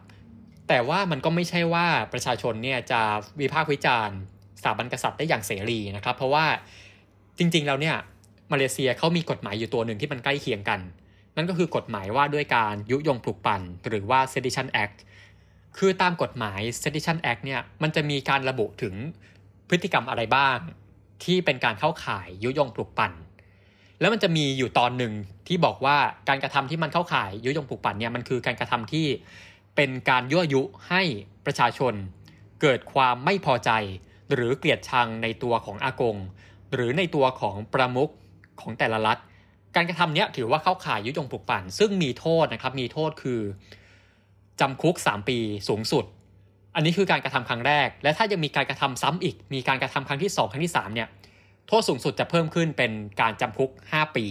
[0.69, 3.01] แต่ว่ามันก็ไม่ใช่ว่าประชาชนเนี่ยจะ
[3.41, 4.19] วิพากษ์วิจารณ์
[4.59, 6.47] สถาบันกษัตริย์ได้อย่างเสรีนะครับ เพราะว่า
[7.39, 7.97] จริงๆแล้วเนี่ย
[8.53, 10.81] มาเลเซียเขามีกฎหมายอยู่ตัวหนึ่งที่มันใกล้เคียงกัน
[11.37, 14.96] นั่นก็คือกฎหมายว่าด้วยการยุยงปลุกปั่น หรือว่า Sedition Act
[15.79, 18.94] คือตามกฎหมาย Sedition Act เนี่ยมันจะมีการระบุถึง
[19.68, 20.59] พฤติกรรมอะไรบ้าง
[21.25, 23.12] ที่เป็นการเข้าข่ายยุยงปลุกปั่น
[24.01, 25.12] แล้วมันจะมีอยู่ตอนหนึ่ง
[25.46, 25.96] ที่บอกว่า
[26.29, 29.07] การกระทำที่มันเข้าข่ายยุยงปลุกปั่นเนี่ยมันคือการกระทำที่
[29.77, 31.03] เป็นการยั่วยุให้
[31.46, 31.94] ประชาชน
[32.61, 33.70] เกิดความไม่พอใจ
[34.33, 36.16] หรือเกลียดชังในตัวของอากง
[36.75, 38.12] หรือในตัวของประมุข
[38.61, 39.18] ของแต่ละรัฐ
[39.77, 43.41] การกระทำเนี้ยถือว่าเข้าข่ายยุยงปลุกปั่น ซึ่งมีโทษนะครับ มีโทษคือ
[44.61, 46.05] จำคุก 3 ปีสูงสุด
[46.75, 51.09] อันนี้คือการกระทำครั้งแรก และถ้ายังมีการกระทำซ้ำอีก มีการกระทำครั้งที่ 2 ครั้งที่3เนี่ย
[51.69, 54.27] โทษสูงสุดจะเพิ่มขึ้นเป็นการจำคุก 5 ปี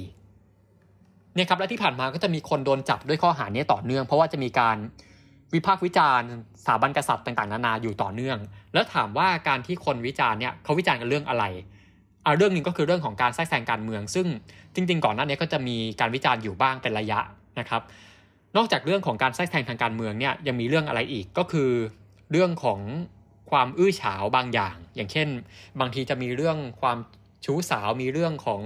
[1.35, 4.77] เนี่ยครับและที่ผ่านมาก็จะมีคนโดนจับด้วยข้อหานี้ต่อเนื่อง เพราะว่าจะมีการ
[5.53, 6.29] วิพากษ์วิจารณ์
[6.63, 8.37] สถาบันกษัตริย์ต่างๆ นานาอยู่ต่อเนื่อง
[8.73, 11.43] แล้วถามว่าการที่คนวิจารณ์เนี่ยเขาวิจารณ์กันเรื่องอะไร
[12.25, 14.27] เอาเรื่องหนึ่งก็คือเรื่องของการแทรกแซงการเมือง ซึ่ง
[14.75, 17.19] จริง ๆ ก่อนหน้านี้ก็จะมีการวิจารณ์อยู่บ้างเป็นระยะ
[17.59, 17.81] นะครับ
[18.57, 21.71] นอกจากเรื่องของการแทรกแซงทางการเมืองเนี่ยยังมีเรื่องอะไรอีกก็คือ
[22.31, 22.79] เรื่องของ
[23.51, 25.27] ความอื้อฉาวบางอย่าง อย่างเช่น
[25.79, 26.97] บางทีจะมีเรื่องความ
[27.45, 28.61] ชู้สาวมีเรื่องของ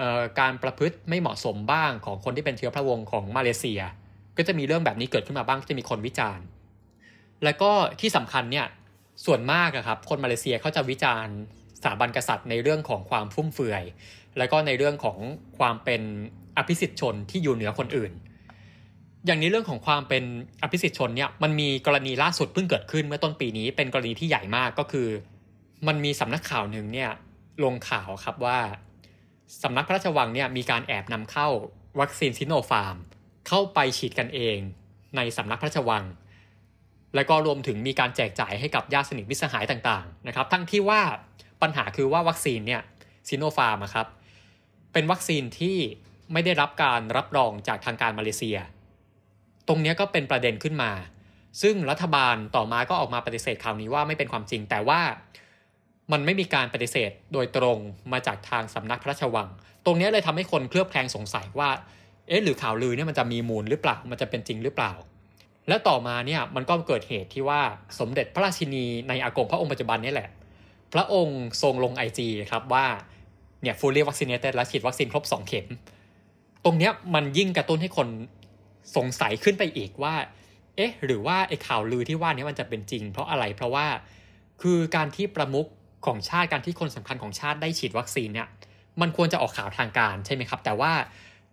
[0.00, 3.80] ออการประพฤติไม่เหมาะสมบ้างของคนที่เป็นเชื้อพระวงศ์ของมาเลเซีย
[4.36, 6.44] ก็จะมีเรื่องแบบนี้เกิดขึ้นมาบ้างจะมีคนวิจารณ์
[7.44, 8.66] และก็ที่สำคัญเนี่ย
[9.26, 11.36] ส่วนมากครับคนมาเลเซียเขาจะวิจารณ์
[11.82, 13.84] สถาบันกษัตริย์ในเรื่องของความฟุ่มเฟือย
[14.38, 15.18] และก็ในเรื่องของ
[15.58, 16.02] ความเป็น
[16.56, 18.12] อภิสิทธิชนที่อยู่เหนือคนอื่น
[19.26, 20.24] อย่างนี้เรื่องของความเป็น
[20.62, 25.08] อภิสิทธิชนเนี่ยมันมีกรณีล่าสุดเพิ่งเกิดขึ้นเมื่อต้นปีนี้เป็นกรณีที่ใหญ่มากก็คือ
[25.86, 27.10] มันมีสำนักข่าวหนึ่งเนี่ย
[27.64, 28.58] ลงข่าวครับว่า
[29.62, 31.48] สำนักพระราชวังเนี่ยมีการแอบนำเข้า
[32.00, 32.96] วัคซีนซิโนฟาร์ม
[33.48, 34.58] เข้าไปฉีดกันเอง
[35.16, 36.04] ในสำนักพระราชวัง
[37.14, 41.02] และก็รวมถึงมีการแจกจ่ายให้กับญาติสนิทมิสหายต่างๆนะครับ ทั้งที่ว่า
[41.62, 42.82] ปัญหาคือว่าวัคซีนเนี่ย
[43.28, 44.06] ซิโนฟาร์มครับ
[44.92, 45.76] เป็นวัคซีนที่
[46.32, 48.58] ไม่ได้รับการรับรองจากทางการมาเลเซีย
[49.68, 50.92] ตรงนี้ก็เป็นประเด็นขึ้นมา
[51.62, 55.00] ซึ่งรัฐบาลต่อมาก็ออกมาปฏิเสธข่าวนี้ว่าไม่เป็นความจริง แต่ว่า
[56.12, 57.78] มันไม่มีการปฏิเสธโดยตรง
[58.12, 59.48] มาจากทางสำนักพระราชวัง
[59.84, 61.70] ตรงนี้เลยทำให้คนเคลือบแคลงสงสัยว่า
[62.28, 64.92] เอ๊ะหรือข่าวลือเนี่ยมันจะมีมูลหรือเปล่า มันจะเป็นจริงหรือเปล่า
[65.68, 67.60] และต่อมาเนี่ยมันก็เกิดเหตุที่ว่า
[68.00, 70.28] สมเด็จพระราชินีในอากงพระองค์ปัจจุบันนี่แหละ
[70.92, 72.86] พระองค์ทรงลงไอจีครับว่า
[73.62, 75.66] เนี่ย fully vaccinated และฉีดวัคซีนครบ 2 เข็ม
[76.64, 78.08] ตรงเนี้ยมันยิ่งกระตุ้นให้คน
[78.96, 80.14] สงสัยขึ้นไปอีกว่า
[80.76, 83.86] เอ๊ะ หรือว่าไอ้ข่าวลือที่ว่านี้มันจะเป็นจริง เพราะอะไร เพราะว่า
[84.62, 85.68] คือการที่ประมุข
[86.06, 88.48] ของชาติ การที่คนสำคัญของชาติได้ฉีดวัคซีนเนี่ย
[89.00, 90.92] มันควรจะออกข่าวทางการใช่ไหมครับ แต่ว่า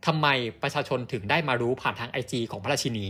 [0.05, 0.27] ทำไม
[0.63, 3.05] ประชาชนถึงได้มารู้ผ่านทางไอจีของพระราชินี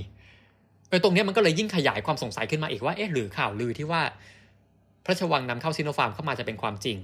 [0.89, 4.01] เออตรงนี้มันก็เลยยิ่งขยายความสงสัยขึ้นมาอีกว่า เอ๊ะ หรือข่าวลือที่ว่า
[5.09, 6.97] ระชวังนำเข้าซิโนฟาร์มเข้ามาจะเป็นความจริง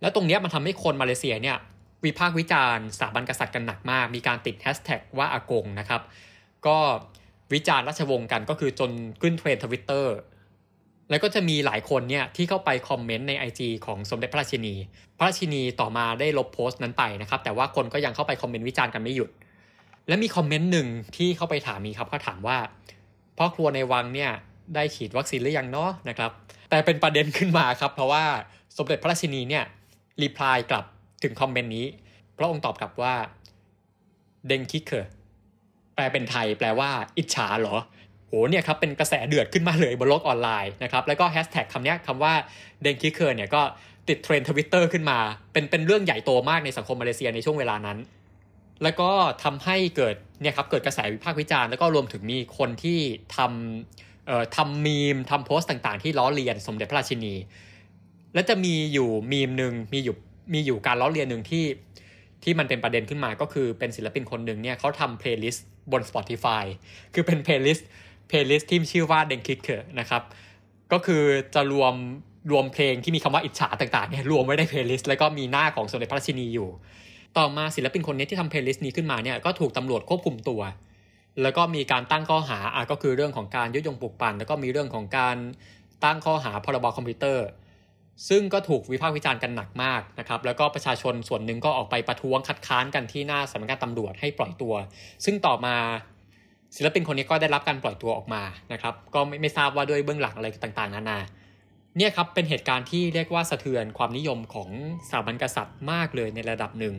[0.00, 1.56] แล้วตรงนี้มันทำให้คนมาเลเซียเนี่ย
[2.04, 6.02] วิพากษ์วิจารณ์สถาบันกษัตริย์กันหนักมาก มีการติดแฮชแท็กว่าอากงนะครับ
[6.66, 6.76] ก็
[7.52, 8.90] วิจารณ์ราชวงศ์กันก็คือจน
[9.22, 10.16] ขึ้นเทรนด์ทวิตเตอร์
[11.10, 14.74] แล้วก็จะมีหลายคนเนี่ยที่เข้าไปคอมเมนต์ใน IG ของสมเด็จพระราชินี
[15.18, 19.30] พระราชินีต่อมาได้ลบโพสต์นั้นไปนะครับ แต่ว่าคนก็ยังเข้าไปคอมเมนต์วิจารณ์กันไม่หยุด
[20.08, 22.58] และมีคอมเมนต์หนึ่งที่เข้าไปถามมีครับเขาถามว่า
[23.38, 24.30] พ่อครัวในวังเนี่ย
[24.75, 26.31] ได้ฉีดวัคซีนหรือยังเนาะนะครับ
[26.69, 28.23] แต่เป็นประเด็นขึ้นมาครับ เพราะว่า
[28.77, 29.63] สมเด็จพระราชินีเนี่ย
[30.21, 30.85] รีプライกลับ
[31.23, 31.85] ถึงคอมเมนต์นี้
[32.37, 33.13] พระองค์ตอบกลับว่า
[34.47, 35.11] เดงคิกเคอร์
[35.95, 37.77] แปลเป็นไทยแปลว่า อิจฉาเหรอ
[38.27, 42.33] โหเนี่ยครับเป็นกระแสเดือดขึ้นมาเลยบนโลกออนไลน์นะครับแล้วก็แฮชแท็กคำนี้คำว่า
[42.81, 43.61] เดงคิกเคอร์เนี่ยก็
[44.09, 45.19] ติดเทรนด์ทวิตเตอร์ขึ้นมา
[45.53, 47.97] เป็นเป็นเรื่องใหญ่โตมากในสังคมมาเลเซียในช่วงเวลานั้น
[48.83, 49.09] แล้วก็
[49.43, 52.99] ทำให้เกิดเนี่ยครับเกิดกระแสวิพากษ์วิจารณ์แล้วก็รวมถึงมีคนที่
[53.37, 54.04] ทำเอ่อ
[54.56, 57.34] ทำมีมทำโพสต์ต่างๆ ที่ล้อเลียนสมเด็จพระราชินี
[58.34, 60.16] และจะมีอยู่มีมหนึ่งมีอยู่
[60.52, 61.64] มีอยู่การล้อเลียนหนึ่งที่
[62.42, 66.64] ที่มันเป็นประเด็นขึ้นมาก็คือเป็นศิลปินคนหนึ่งเนี่ยเขาทำ playlist บน Spotify
[67.14, 70.22] คือเป็น playlist playlist ที่ชื่อว่า dengki ke นะครับ
[70.92, 71.22] ก็คือ
[71.54, 71.94] จะรวม
[72.50, 76.68] รวมเพลงที่มีคำว่าอิจฉาต่างๆเนี่ยรวมไว้ใน playlist แล้วก็มีหน้าของสมเด็จพระราชินีอยู่
[77.36, 80.60] ต่อมาศิลปินคนนี้ที่ทำ playlist นี้ขึ้นมาเนี่ยก็ถูกตำรวจควบคุมตัว
[81.42, 85.36] แล้วก็มีการตั้งข้อหาอะก็คือเรื่องของการยุยงปลุกปั่น แล้วก็มีเรื่องของการ
[86.04, 87.46] ตั้งข้อหาพรบคอมพิวเตอร์
[88.28, 94.74] ซึ่งก็ถูกวิพากษ์วิจารณ์กันหนักมากนะครับ แล้วก็ประชาชนส่วนหนึ่งก็ออกไปประท้วงคัดค้านกันที่หน้าสำนักงานตำรวจให้ปล่อยตัว
[95.24, 95.76] ซึ่งต่อมา
[96.76, 101.18] ศิลปินคนนี้ก็ได้รับการปล่อยตัวออกมานะครับ ก็ไม่ไม่ทราบว่าด้วยเบื้องหลังอะไรต่างๆ นานา
[101.96, 104.68] เนี่ยครับเป็นเหตุการณ์ที่เรียกว่าสะเทือนความนิยมของ
[105.08, 106.94] สถาบันกษัตริย์มากเลยในระดับหนึ่ง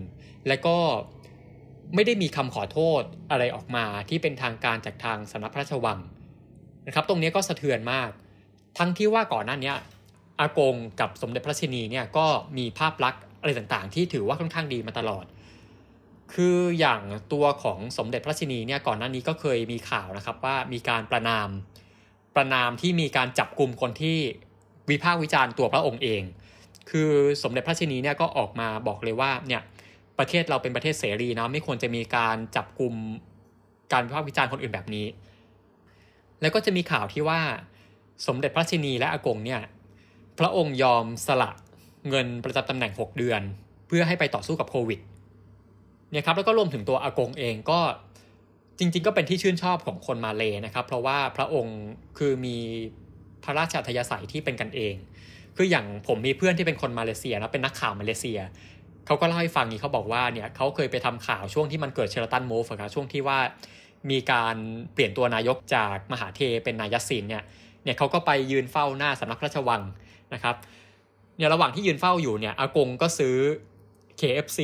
[0.47, 0.78] และก็
[1.95, 6.00] ไม่ได้มีคำขอโทษอะไรออกมาที่เป็นทางการจากทางสำนักพระราชวัง
[6.88, 8.10] นะครับ ตรงนี้ก็สะเทือนมาก
[8.78, 9.73] ทั้งที่ว่าก่อนหน้านี้
[10.39, 12.26] อากงกับสมเด็จพระชินีเนี่ยก็
[12.58, 15.26] มีภาพลักษณ์อะไรต่างๆ ที่ถือว่าค่อนข้างดีมาตลอด
[16.34, 17.02] คืออย่าง
[17.34, 21.50] ตัวของสมเด็จพระชินีเนี่ยก่อนหน้านี้ก็เคยมีข่าวนะครับว่ามีการประนาม
[22.36, 24.17] ประนามที่มีการจับกลุ่มคนที่
[24.89, 26.21] วิพากษ์วิจารณ์ตัวพระองค์เอง
[26.89, 27.12] คือ
[27.43, 29.62] สมเด็จพระชินีเนี่ยก็ออกมาบอกเลยว่าเนี่ย
[30.19, 32.93] ประเทศเราเป็นประเทศเสรีนะไม่ควรจะมีการจับกลุ่ม
[33.91, 35.06] การวิพากษ์วิจารณ์คนอื่นแบบนี้
[36.41, 37.39] แล้วก็จะมีข่าวที่ว่า
[38.27, 39.62] สมเด็จพระชินีและอากงเนี่ย
[40.39, 41.51] พระองค์ยอมสละ
[42.10, 43.41] เงินประจำตำแหน่ง 6 เดือน
[43.88, 44.99] เพื่อให้ไปต่อสู้กับโควิด
[46.12, 47.80] เนี่ยครับแล้วก็รวมถึงตัวอากงเองก็
[48.80, 51.80] จริง ๆ ก็เป็นที่ชื่นชอบของคนมาเลยนะครับ เพราะว่าพระองค์
[52.17, 52.58] คือมี
[53.43, 54.95] พระราชอัธยาศัยที่เป็นกันเอง
[55.56, 58.39] คืออย่างผมมีเพื่อนที่เป็นคนมาเลเซียนะเป็นนักข่าวมาเลเซีย
[59.07, 63.39] เขาก็เล่าให้ฟังนี่เขาบอกว่าเนี่ยเขาเคยไปทำข่าวช่วงที่มันเกิดเชลตันโมฟครับช่วงที่ว่า
[64.09, 64.55] มีการ
[64.93, 67.43] เปลี่ยนตัวนายกจากมหาเทเป็นนายศินเนี่ย
[67.83, 69.81] เนี่ยเขาก็ไปยืนเฝ้าหน้าสำนักพระราชวัง
[70.33, 70.55] นะครับ
[71.37, 73.35] เนี่ยระหว่างที่ยืนเฝ้าอยู่เนี่ยอากงก็ซื้อ
[74.19, 74.59] KFC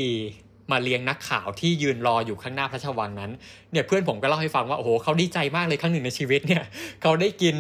[0.72, 3.32] มาเลี้ยงนักข่าวที่ยืนรออยู่ข้างหน้าพระราชวังนั้น
[3.72, 6.64] เนี่ยเพื่อนผมก็เล่าให้ฟังว่าโอ้โหเขาดีใจมากเลยครั้งหนึ่งในชีวิตเนี่ย
[7.02, 7.56] เขาได้กิน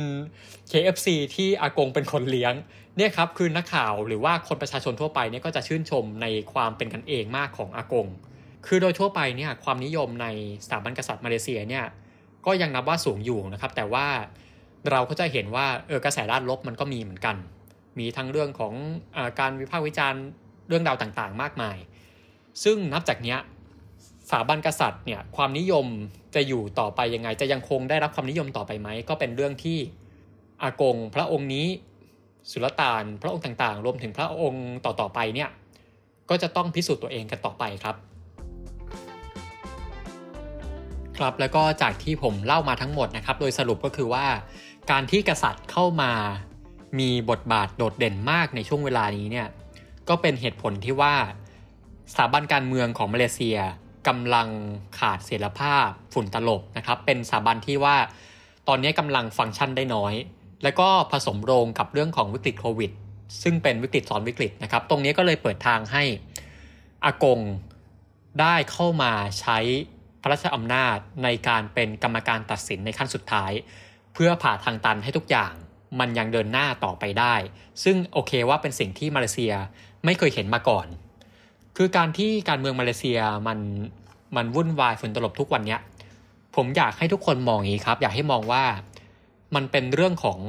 [0.71, 2.53] KFC ที่อากงเป็นคนเลี้ยง
[2.97, 8.07] เนี่ยครับคือนักข่าวหรือว่าคนประชาชนทั่วไปเนี่ยก็จะชื่นชมในความเป็นกันเองมากของอากง
[8.67, 10.27] คือโดยทั่วไปเนี่ยความนิยมใน
[10.65, 11.85] สถาบันกษัตริย์มาเลเซียเนี่ย
[12.45, 14.05] ก็ยังนับว่าสูงอยู่นะครับ แต่ว่า
[14.91, 17.35] เราก็จะเห็นว่าเออกระแสด้านลบมันก็มีเหมือนกัน
[17.99, 18.73] มีทั้งเรื่องของ
[19.15, 20.23] อการวิพากษ์วิจารณ์
[20.67, 21.77] เรื่องราวต่างๆ มากมาย
[22.63, 23.39] ซึ่งนับจากเนี้ย
[24.29, 25.85] สถาบันกษัตริย์เนี่ยความนิยม
[26.35, 29.77] จะอยู่ต่อไปยังไง จะยังคงได้รับความนิยมต่อไปไหม ก็เป็นเรื่องที่
[30.63, 31.67] อากงพระองค์นี้
[32.51, 35.49] สุลต่านพระองค์ต่างๆ รวมถึงพระองค์ต่อๆไปเนี่ย
[36.29, 37.95] ก็จะต้องพิสูจน์ตัวเองกันต่อไปครับ
[41.17, 44.25] ครับแล้วก็จากที่ผมเล่ามาทั้งหมดนะครับ โดยสรุปก็คือว่า
[44.91, 46.11] การที่กษัตริย์เข้ามา
[46.99, 49.47] มีบทบาทโดดเด่นมากในช่วงเวลานี้เนี่ย
[50.09, 51.15] ก็เป็นเหตุผลที่ว่า
[52.11, 53.57] สถาบันการเมืองของมาเลเซีย
[54.07, 54.47] กำลัง
[54.99, 57.97] ขาดเสรีภาพฝุ่นตลบนะครับ เป็นสถาบันที่ว่า
[58.67, 60.13] ตอนนี้กำลังฟังก์ชันได้น้อย
[60.63, 62.91] แล้วก็ผสมโรงกับเรื่องของวิกฤตโควิด
[63.43, 66.03] ซึ่งเป็นวิกฤตซ้อนวิกฤตนะครับ ตรงนี้ก็เลยเปิดทางให้
[67.05, 67.39] อากง
[68.41, 69.57] ได้เข้ามาใช้
[70.21, 73.51] พระราชอำนาจในการเป็นกรรมการตัดสินในขั้นสุดท้าย
[74.13, 75.53] เพื่อผ่าทางตันให้ทุกอย่าง
[75.99, 77.35] มันยังเดินหน้าต่อไปได้
[77.83, 79.53] ซึ่งโอเคว่าเป็นสิ่งที่มาเลเซีย
[80.05, 80.87] ไม่เคยเห็นมาก่อน
[81.77, 83.59] คือการที่การเมืองมาเลเซียมัน
[84.35, 85.81] มันวุ่นวายฝนตลบทุกวันเนี้ย
[86.55, 88.63] ผมอยากให้ทุกคนมองอย่างนี้ครับ อยากให้มองว่า
[89.55, 90.39] มันเป็นเรื่องของ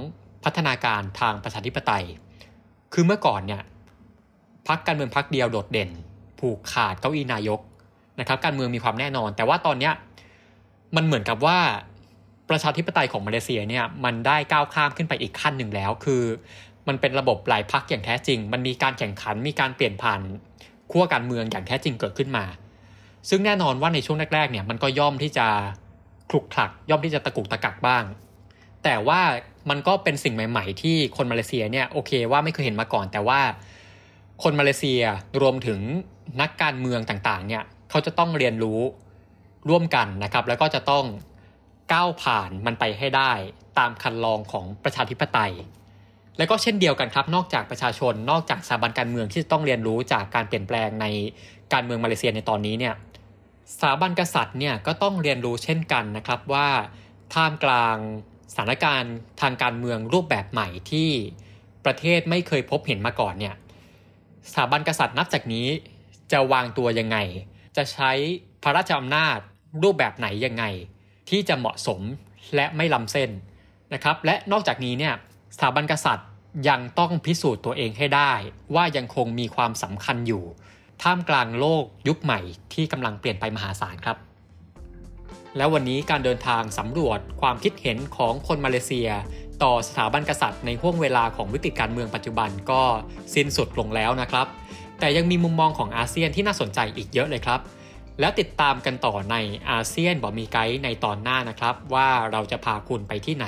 [0.44, 2.04] พัฒนาการทางประชาธิปไตย
[2.92, 3.62] คือเมื่อก่อนเนี่ย
[4.68, 5.90] พักการเมืองพักเดียวโดดเด่น
[6.38, 7.60] ผูกขาดเก้าอี้นายก
[8.20, 9.92] นะครับ การเมืองมีความแน่นอน แต่ว่าตอนเนี้ย
[10.96, 11.58] มันเหมือนกับว่า
[12.50, 16.22] ประชาธิปไตยของมาเลเซียเนี่ยมันได้ก้าวข้ามขึ้นไปอีกขั้นหนึ่งแล้ว คือ
[16.88, 20.20] มันเป็นระบบหลายพักอย่างแท้จริง มันมีการแข่งขันมีการเปลี่ยนผ่าน
[20.90, 22.44] ขั้วการเมืองอย่างแท้จริงเกิดขึ้นมา
[23.28, 25.46] ซึ่งแน่นอนว่าในช่วงแรกๆเนี่ยมันก็ย่อมที่จะ
[26.30, 28.04] คลุกคลัก ย่อมที่จะตะกุกตะกักบ้าง
[28.84, 29.20] แต่ว่า
[29.70, 33.40] มันก็เป็นสิ่งใหม่ ๆ ที่คนมาเลเซียเนี่ยโอเคว่าไม่เคยเห็นมาก่อน แต่ว่า
[34.42, 35.02] คนมาเลเซีย
[35.40, 35.80] รวมถึง
[36.40, 38.80] นักการเมืองต่างๆเนี่ยเขาจะต้องเรียนรู้
[39.68, 41.04] ร่วมกันนะครับ แล้วก็จะต้อง
[41.92, 43.32] ก้าวผ่านมันไปให้ได้
[43.78, 45.52] ตามคันลองของประชาธิปไตย
[46.38, 51.06] และก็เช่นเดียวกันครับ นอกจากประชาชน นอกจากสถาบันการเมืองที่จะต้องเรียนรู้จากการเปลี่ยนแปลงใน
[51.72, 52.94] การเมืองมาเลเซียในตอนนี้เนี่ย
[53.72, 56.68] สถาบันกษัตริย์เนี่ยก็ต้องเรียนรู้เช่นกันนะครับว่า
[57.34, 57.96] ท่ามกลาง
[58.52, 61.10] สถานการณ์ทางการเมืองรูปแบบใหม่ที่
[61.84, 63.54] ประเทศไม่เคยพบเห็นมาก่อนเนี่ย
[64.50, 65.66] สถาบันกษัตริย์นับจากนี้
[66.32, 67.16] จะวางตัวยังไง
[67.76, 68.10] จะใช้
[68.62, 69.38] พระราชอำนาจ
[69.82, 70.64] รูปแบบไหนยังไง
[71.30, 72.00] ที่จะเหมาะสม
[72.54, 73.30] และไม่ล้ำเส้น
[73.94, 75.14] นะครับ และนอกจากนี้เนี่ย
[75.54, 76.28] สถาบันกษัตริย์
[76.68, 78.32] ยังต้องพิสูจน์ตัวเองให้ได้
[78.74, 80.44] ว่ายังคงมีความสำคัญอยู่
[81.02, 82.40] ท่ามกลางโลกยุคใหม่
[82.74, 84.16] ที่กำลังเปลี่ยนไปมหาศาลครับ
[85.56, 89.08] แล้ววันนี้การเดินทางสำรวจความคิดเห็นของคนมาเลเซีย
[89.62, 92.82] ต่อสถาบันกษัตริย์ในห่วงเวลาของวิกฤตการเมืองปัจจุบันก็
[93.34, 94.46] สิ้นสุดลงแล้วนะครับ
[95.00, 97.60] แต่ยังมีมุมมองของอาเซียนที่น่าสนใจอีกเยอะเลยครับ
[98.20, 99.36] แล้วติดตามกันต่อใน
[99.70, 103.46] อาเซียนบอกมีไกด์ในตอนหน้านะครับ ว่าเราจะพาคุณไปที่ไหน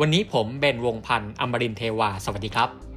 [0.00, 2.93] วันนี้ผมเบนวงพันธ์อมรินเทวา สวัสดีครับ